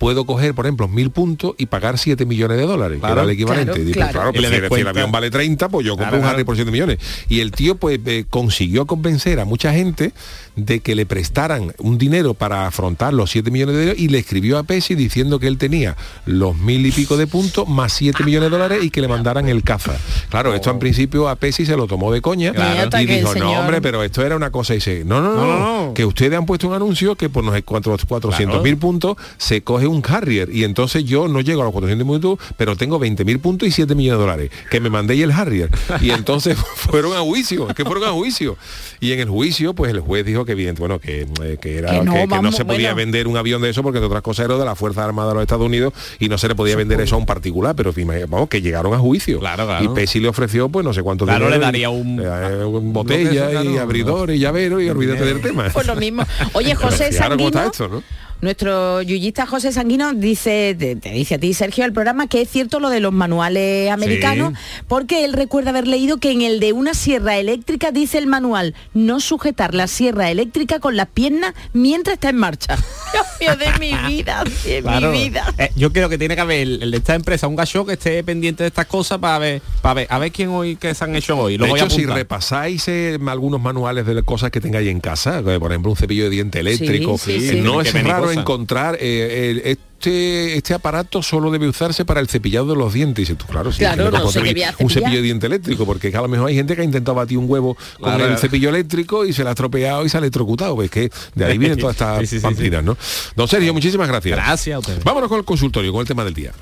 [0.00, 3.22] puedo coger, por ejemplo, mil puntos y pagar 7 millones de dólares, que Claro, era
[3.24, 3.66] el equivalente.
[3.72, 4.12] claro, Dice, claro.
[4.12, 6.16] claro, Y pues si, el- si el descuenta- avión vale 30, pues yo compro Claro,
[6.16, 6.32] un claro.
[6.32, 6.98] Harrier por 7 millones.
[7.28, 10.12] Y el tío pues eh, consiguió convencer a mucha gente
[10.56, 14.18] de que le prestaran un dinero para afrontar los 7 millones de dólares y le
[14.18, 15.96] escribió a Pesi diciendo que él tenía
[16.26, 19.48] los mil y pico de puntos más 7 millones de dólares y que le mandaran
[19.48, 19.96] el caza.
[20.30, 22.52] Claro, esto en principio a Pesi se lo tomó de coña
[23.00, 25.46] y que dijo, no hombre, pero esto era una cosa y dice, no, no, no,
[25.46, 25.94] No, no, no.
[25.94, 29.62] que ustedes han puesto un anuncio que por no sé cuántos 400 mil puntos se
[29.62, 32.98] coge un Harrier y entonces yo no llego a los 400 mil puntos, pero tengo
[32.98, 34.50] 20 mil puntos y 7 millones de dólares.
[34.70, 35.70] Que me mandéis el Harrier.
[36.00, 38.56] Y entonces fueron a juicio, que fueron a juicio.
[39.00, 41.90] Y en el juicio, pues el juez dijo que evidente, bueno, que, eh, que era
[41.90, 42.96] Que no, que no, vamos, se podía bueno.
[42.96, 45.34] vender un avión de eso porque entre otras cosas era de la Fuerza Armada de
[45.34, 48.26] los Estados Unidos y no se le podía vender eso a un particular, pero imagina-
[48.28, 49.38] vamos, que llegaron a juicio.
[49.40, 49.60] claro.
[49.82, 52.92] Y Pesi le ofreció, pues no sé cuánto Claro, dinero le daría un- eh, un
[52.92, 53.80] botella Lo que eso, y claro.
[53.82, 55.68] abridores y llaveros y olvídate del tema.
[55.72, 56.24] Pues lo mismo.
[56.52, 58.02] Oye, José Sanguino, esto, ¿no?
[58.42, 62.48] Nuestro yuyista José Sanguino dice, te, te dice a ti, Sergio, el programa que es
[62.48, 64.54] cierto lo de los manuales americanos,
[64.88, 68.74] porque él recuerda haber leído que en el de una sierra eléctrica dice el manual,
[68.94, 72.76] no sujetar la sierra eléctrica con las piernas mientras está en marcha.
[73.12, 75.10] Dios mío, de mi vida, de Claro.
[75.12, 75.54] mi vida.
[75.58, 78.22] Eh, yo creo que tiene que haber el, de esta empresa un gacho que esté
[78.24, 81.14] pendiente de estas cosas para ver, para ver, a ver quién hoy que se han
[81.16, 81.58] hecho hoy.
[81.58, 82.16] Lo de voy a hecho, si apuntar.
[82.18, 86.30] repasáis eh, algunos manuales de cosas que tengáis en casa, por ejemplo, un cepillo de
[86.30, 87.60] diente eléctrico, sí, sí.
[87.60, 89.58] no es raro encontrar eh, el-
[90.00, 93.18] este, este aparato solo debe usarse para el cepillado de los dientes.
[93.18, 94.20] Y dices tú, claro, sí, Claro, no voy
[94.62, 97.14] a un cepillo de diente eléctrico, porque a lo mejor hay gente que ha intentado
[97.16, 100.16] batir un huevo con Claro, el cepillo eléctrico y se le ha estropeado y se
[100.16, 100.74] ha electrocutado.
[100.74, 102.96] Pues que de ahí vienen todas estas Sí, sí, sí, pamplinas, ¿no?
[103.36, 104.36] Don Sergio, muchísimas gracias.
[104.36, 105.04] Gracias a ustedes.
[105.04, 106.52] Vámonos con el consultorio, con el tema del día.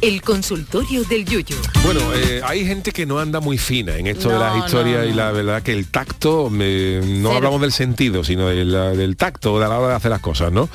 [0.00, 1.56] El consultorio del Yuyu.
[1.84, 5.10] Bueno, eh, hay gente que no anda muy fina en esto de las historias no,
[5.10, 7.32] y la verdad que el tacto, me- no Cero.
[7.36, 10.52] hablamos del sentido, sino del, del tacto de a la hora de hacer las cosas,
[10.52, 10.68] ¿no?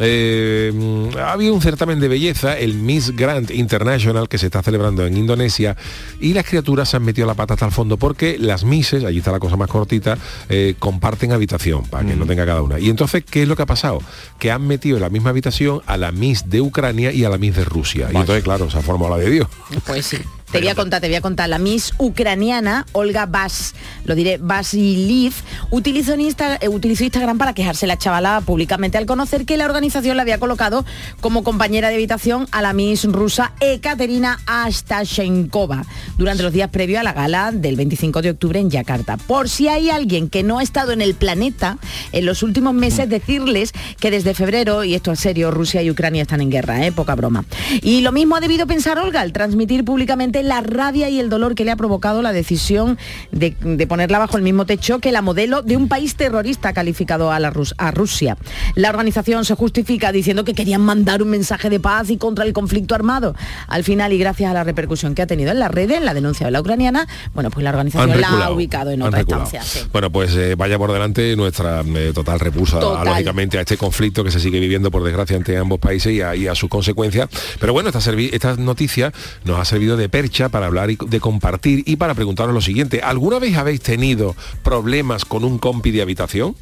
[0.00, 4.62] Eh, mm, ha habido un certamen de belleza, el Miss Grand International, que se está
[4.62, 5.76] celebrando en Indonesia,
[6.18, 9.18] y las criaturas se han metido la pata hasta el fondo porque las Misses, allí
[9.18, 10.16] está la cosa más cortita,
[10.48, 12.78] eh, comparten habitación para que no tenga cada una.
[12.78, 14.00] Y entonces, ¿qué es lo que ha pasado?
[14.38, 17.36] Que han metido en la misma habitación a la Miss de Ucrania y a la
[17.36, 18.08] Miss de Rusia.
[18.12, 19.48] Y entonces, claro, se ha la de Dios.
[19.86, 20.18] Pues sí.
[20.52, 21.48] Te voy a contar, te voy a contar.
[21.48, 23.74] La Miss ucraniana, Olga Bas,
[24.04, 25.32] lo diré, Basiliv,
[25.70, 29.64] utilizó, en Insta- eh, utilizó Instagram para quejarse la chavala públicamente al conocer que la
[29.64, 30.84] organización la había colocado
[31.20, 35.86] como compañera de habitación a la Miss rusa Ekaterina Astashenkova
[36.18, 39.16] durante los días previos a la gala del 25 de octubre en Yakarta.
[39.16, 41.78] Por si hay alguien que no ha estado en el planeta
[42.12, 46.20] en los últimos meses, decirles que desde febrero, y esto es serio, Rusia y Ucrania
[46.22, 46.92] están en guerra, ¿eh?
[46.92, 47.46] poca broma.
[47.80, 51.54] Y lo mismo ha debido pensar Olga al transmitir públicamente la rabia y el dolor
[51.54, 52.98] que le ha provocado la decisión
[53.30, 57.30] de, de ponerla bajo el mismo techo que la modelo de un país terrorista calificado
[57.32, 58.36] a, la Rus- a Rusia.
[58.74, 62.52] La organización se justifica diciendo que querían mandar un mensaje de paz y contra el
[62.52, 63.34] conflicto armado.
[63.68, 66.46] Al final, y gracias a la repercusión que ha tenido en las redes, la denuncia
[66.46, 69.62] de la ucraniana, bueno, pues la organización la ha ubicado en otra instancia.
[69.62, 69.80] sí.
[69.92, 73.04] Bueno, pues eh, vaya por delante nuestra eh, total repulsa, Total.
[73.06, 76.34] lógicamente, a este conflicto que se sigue viviendo, por desgracia, entre ambos países y a,
[76.36, 77.28] y a sus consecuencias.
[77.60, 79.12] Pero bueno, esta, esta noticia
[79.44, 83.00] nos ha servido de percha para hablar y de compartir y para preguntaros lo siguiente.
[83.02, 86.56] ¿Alguna vez habéis tenido problemas con un compi de habitación?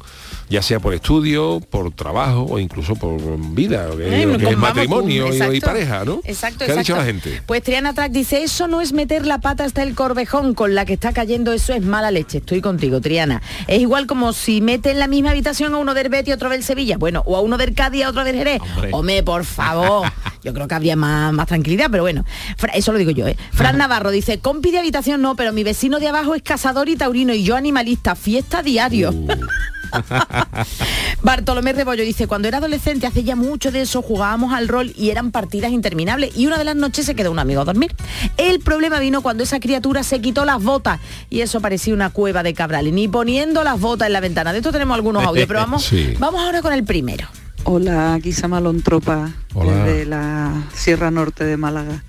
[0.49, 3.17] Ya sea por estudio, por trabajo o incluso por
[3.53, 5.65] vida, que, Eh, que es matrimonio con- y- y, exacto.
[5.65, 6.19] pareja, ¿no?
[6.25, 6.99] Exacto, ¿Qué ha dicho exacto.
[6.99, 7.41] la gente?
[7.45, 10.83] Pues Triana Track dice, eso no es meter la pata hasta el corvejón, con la
[10.85, 12.39] que está cayendo eso es mala leche.
[12.39, 13.41] Estoy contigo, Triana.
[13.67, 16.49] Es igual como si mete en la misma habitación a uno del Betis y otro
[16.49, 16.97] del Sevilla.
[16.97, 18.59] Bueno, o a uno del Cádiz y a otro del Jerez.
[18.91, 20.11] Hombre, por favor.
[20.43, 22.25] Yo creo que habría más, más tranquilidad, pero bueno.
[22.57, 23.37] Fra- Eso lo digo yo, ¿eh?
[23.61, 26.95] Fran Navarro dice, compi de habitación no, pero mi vecino de abajo es cazador y
[26.95, 28.15] taurino y yo animalista.
[28.15, 29.13] Fiesta diario.
[31.21, 35.11] Bartolomé Rebollo dice, cuando era adolescente, hace ya mucho de eso, jugábamos al rol y
[35.11, 37.93] eran partidas interminables y una de las noches se quedó un amigo a dormir.
[38.37, 40.99] El problema vino cuando esa criatura se quitó las botas
[41.29, 44.53] y eso parecía una cueva de cabral, ni poniendo las botas en la ventana.
[44.53, 46.15] De esto tenemos algunos audios, pero vamos, Sí.
[46.17, 47.27] vamos ahora con el primero.
[47.63, 49.85] Hola, aquí Samalón Tropa, Hola.
[49.85, 52.03] desde la Sierra Norte de Málaga.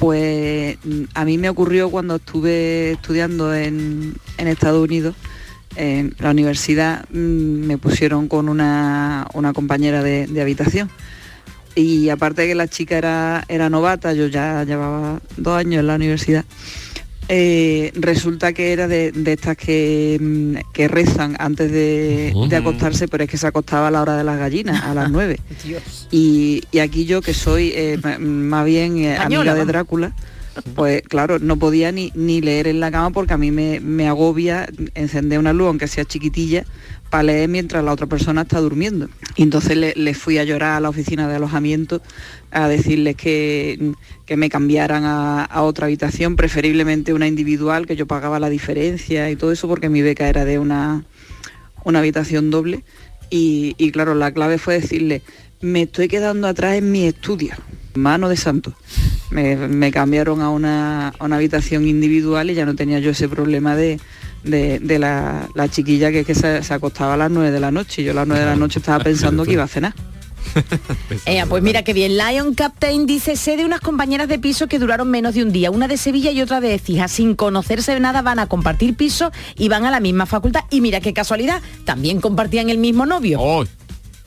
[0.00, 0.78] Pues
[1.12, 5.14] a mí me ocurrió cuando estuve estudiando en, en Estados Unidos,
[5.76, 10.90] en la universidad, mm, me pusieron con una, una compañera de, de habitación.
[11.74, 15.86] Y aparte de que la chica era, era novata, yo ya llevaba dos años en
[15.86, 16.46] la universidad,
[17.28, 23.06] eh, resulta que era de, de estas que, mm, que rezan antes de, de acostarse,
[23.08, 25.38] pero es que se acostaba a la hora de las gallinas, a las nueve.
[26.10, 29.64] Y, y aquí yo, que soy eh, más bien eh, amiga de.
[29.64, 30.12] Drácula,
[30.74, 34.08] pues claro, no podía ni, ni leer en la cama porque a mí me, me
[34.08, 36.64] agobia encender una luz, aunque sea chiquitilla,
[37.10, 39.08] para leer mientras la otra persona está durmiendo.
[39.36, 42.00] Y entonces le, le fui a llorar a la oficina de alojamiento
[42.50, 43.92] a decirles que,
[44.26, 49.30] que me cambiaran a, a otra habitación, preferiblemente una individual, que yo pagaba la diferencia
[49.30, 51.04] y todo eso porque mi beca era de una,
[51.84, 52.84] una habitación doble.
[53.28, 55.22] Y, y claro, la clave fue decirle,
[55.60, 57.54] me estoy quedando atrás en mi estudio,
[57.94, 58.72] mano de santo.
[59.30, 63.28] Me, me cambiaron a una, a una habitación individual y ya no tenía yo ese
[63.28, 64.00] problema de,
[64.42, 67.70] de, de la, la chiquilla que, que se, se acostaba a las 9 de la
[67.70, 69.94] noche y yo a las 9 de la noche estaba pensando que iba a cenar.
[71.48, 72.16] Pues mira qué bien.
[72.16, 75.70] Lion Captain dice, sé de unas compañeras de piso que duraron menos de un día,
[75.70, 77.08] una de Sevilla y otra de Écija.
[77.08, 80.62] Sin conocerse de nada van a compartir piso y van a la misma facultad.
[80.70, 83.40] Y mira qué casualidad, también compartían el mismo novio.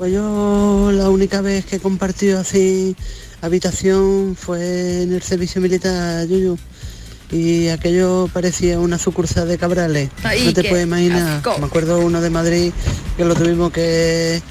[0.04, 2.93] Pues yo la única vez que he compartido así
[3.41, 6.58] habitación fue en el servicio militar, Yuyu.
[7.32, 10.10] Y aquello parecía una sucursal de Cabrales.
[10.22, 11.38] Ay, no te puedes imaginar.
[11.38, 11.58] asco.
[11.58, 12.74] Me acuerdo uno de Madrid
[13.16, 14.41] que lo tuvimos que,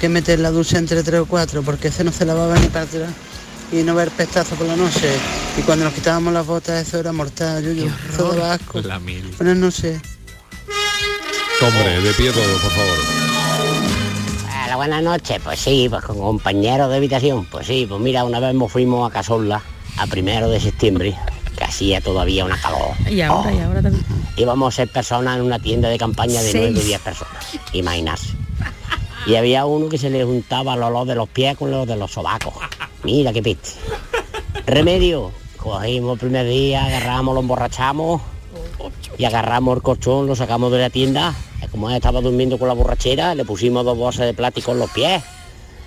[0.00, 2.84] que meter la ducha entre tres o cuatro porque ese no se lavaba ni para
[2.84, 3.10] atrás.
[3.72, 5.10] Y no ver pestazo por la noche.
[5.58, 7.90] Y cuando nos quitábamos las botas eso era mortal, Yuyu.
[8.16, 8.80] Daba asco.
[8.82, 9.34] La mil.
[9.36, 10.00] Buenas noches.
[11.60, 13.21] Hombre, de pie todo, por favor.
[14.72, 15.38] Hola, buenas noches.
[15.44, 17.44] Pues sí, pues con compañeros de habitación.
[17.44, 19.60] Pues sí, pues mira, una vez nos fuimos a Casolla
[19.98, 21.14] a primero de septiembre,
[21.58, 22.94] que hacía todavía una calor.
[23.06, 24.02] Y ahora, y ahora también.
[24.34, 26.70] Íbamos a ser personas en una tienda de campaña de Seis.
[26.72, 27.58] 9 o 10 personas.
[27.74, 28.28] Imaginarse.
[29.26, 31.96] Y había uno que se le juntaba el olor de los pies con los de
[31.96, 32.54] los sobacos.
[33.04, 33.72] Mira qué piste.
[34.64, 35.32] Remedio.
[35.58, 38.22] Cogimos el primer día, agarramos, lo emborrachamos
[39.18, 41.34] y agarramos el colchón, lo sacamos de la tienda.
[41.62, 44.78] Y Como él estaba durmiendo con la borrachera, le pusimos dos bolsas de plástico en
[44.78, 45.22] los pies.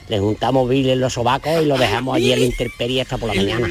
[0.07, 3.29] Le juntamos biles en los sobacos y lo dejamos allí a la intemperie hasta por
[3.29, 3.67] la mañana.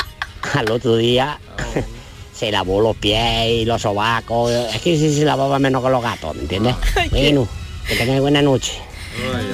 [0.54, 1.40] Al otro día
[2.34, 4.50] se lavó los pies y los sobacos.
[4.52, 6.74] Es que sí se lavaba menos que los gatos, ¿me entiendes?
[7.10, 7.48] Bueno,
[7.86, 8.87] que tengáis buena noche.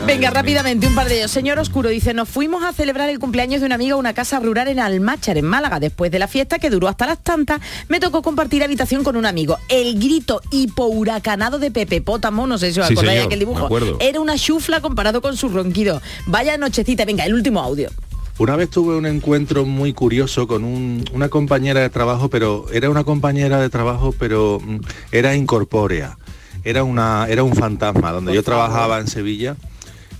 [0.06, 1.30] Venga, rápidamente, un par de ellos.
[1.30, 4.38] Señor Oscuro dice, nos fuimos a celebrar el cumpleaños de una amiga a una casa
[4.38, 5.80] rural en Almáchar, en Málaga.
[5.80, 9.24] Después de la fiesta, que duró hasta las tantas, me tocó compartir habitación con un
[9.26, 9.56] amigo.
[9.68, 13.38] El grito hipohuracanado de Pepe Pótamo, no sé si os Sí, acordáis de señor, aquel
[13.38, 13.96] dibujo, acuerdo.
[14.00, 16.02] era una chufla comparado con su ronquido.
[16.26, 17.90] Vaya nochecita, venga, el último audio.
[18.36, 22.90] Una vez tuve un encuentro muy curioso con un- una compañera de trabajo, pero era
[22.90, 24.78] una compañera de trabajo, pero mm,
[25.12, 26.18] era incorpórea.
[26.64, 28.12] Era, una, era un fantasma.
[28.12, 29.56] Donde yo trabajaba en Sevilla,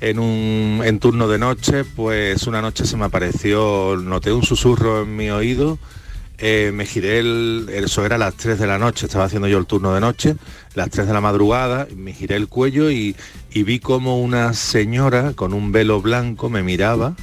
[0.01, 5.03] en un en turno de noche, pues una noche se me apareció, noté un susurro
[5.03, 5.79] en mi oído,
[6.39, 9.57] eh, me giré, el, eso era a las 3 de la noche, estaba haciendo yo
[9.57, 10.37] el turno de noche,
[10.75, 13.17] las 3 de la madrugada, me giré el cuello y,
[13.53, 17.15] y vi como una señora con un velo blanco me miraba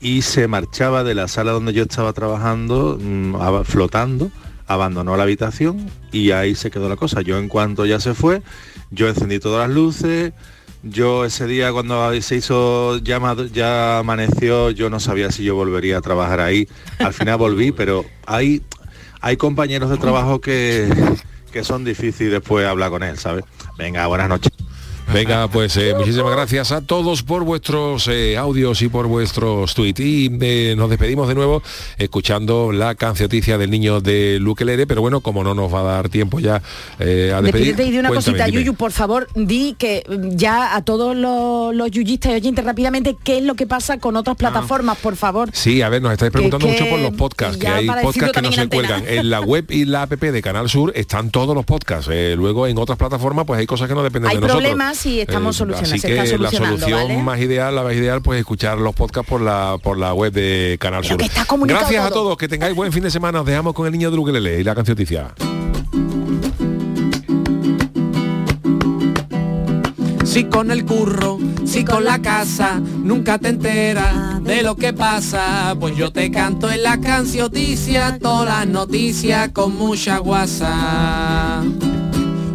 [0.00, 4.32] y se marchaba de la sala donde yo estaba trabajando, mm, flotando,
[4.66, 7.22] abandonó la habitación y ahí se quedó la cosa.
[7.22, 8.42] Yo en cuanto ya se fue,
[8.90, 10.32] yo encendí todas las luces,
[10.82, 13.20] yo ese día cuando se hizo ya,
[13.52, 16.68] ya amaneció, yo no sabía si yo volvería a trabajar ahí.
[16.98, 18.62] Al final volví, pero hay,
[19.20, 20.88] hay compañeros de trabajo que,
[21.52, 23.44] que son difíciles después hablar con él, ¿sabes?
[23.78, 24.52] Venga, buenas noches.
[25.12, 30.00] Venga, pues eh, muchísimas gracias a todos por vuestros eh, audios y por vuestros tweets.
[30.00, 31.62] Y eh, nos despedimos de nuevo
[31.98, 36.08] escuchando la cancioticia del niño de Luquelere, pero bueno, como no nos va a dar
[36.08, 36.62] tiempo ya a
[37.04, 37.42] despedir.
[37.42, 38.60] Despídete y di una cosita, dime.
[38.62, 40.02] Yuyu, por favor, di que
[40.34, 44.16] ya a todos los, los yuyistas y oyentes rápidamente qué es lo que pasa con
[44.16, 45.50] otras plataformas, por favor.
[45.52, 48.42] Sí, a ver, nos estáis preguntando que- mucho por los podcasts, que hay podcasts que
[48.42, 49.04] no se cuelgan.
[49.06, 52.08] En la web y la app de Canal Sur están todos los podcasts.
[52.36, 54.62] Luego en otras plataformas pues hay cosas que no dependen Hay de nosotros.
[54.62, 57.22] problemas y estamos solucionando, Así se que la solución ¿vale?
[57.22, 60.76] más ideal, la más ideal, pues escuchar los podcasts por la por la web de
[60.80, 61.20] Canal Sur.
[61.22, 62.22] está Gracias a todo.
[62.22, 63.40] todos, que tengáis buen fin de semana.
[63.40, 65.34] Os dejamos con el niño de Luquelele y la cancioticia.
[70.32, 75.76] si con el curro, si con la casa, nunca te enteras de lo que pasa.
[75.78, 81.62] Pues yo te canto en la cancioticia, todas las noticias con mucha guasa.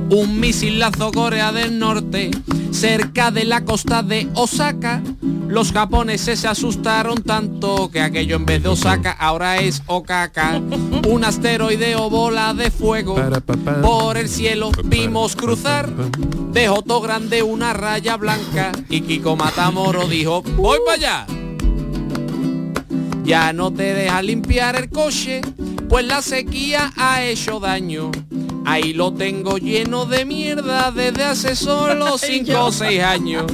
[0.09, 2.31] Un misilazo Corea del Norte,
[2.71, 5.01] cerca de la costa de Osaka.
[5.49, 10.61] Los japoneses se asustaron tanto que aquello en vez de Osaka ahora es Okaka.
[11.07, 13.15] Un asteroide o bola de fuego
[13.81, 15.89] por el cielo vimos cruzar.
[16.53, 21.27] Dejó todo grande una raya blanca y Kiko Matamoro dijo, voy para allá.
[23.25, 25.41] Ya no te deja limpiar el coche,
[25.89, 28.11] pues la sequía ha hecho daño.
[28.69, 33.45] Ahí lo tengo lleno de mierda desde hace solo 5 o 6 años.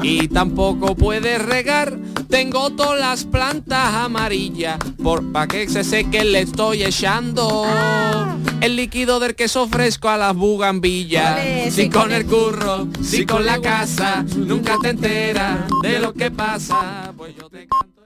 [0.00, 1.98] Y tampoco puedes regar,
[2.28, 4.78] tengo todas las plantas amarillas.
[5.02, 7.66] Por pa' que se seque le estoy echando
[8.60, 11.40] el líquido del queso fresco a las bugambillas.
[11.40, 15.66] Ole, Si sí, con el curro, si sí, con con la casa, nunca te enteras
[15.82, 17.12] de lo que pasa.
[17.16, 17.99] Pues yo te canto.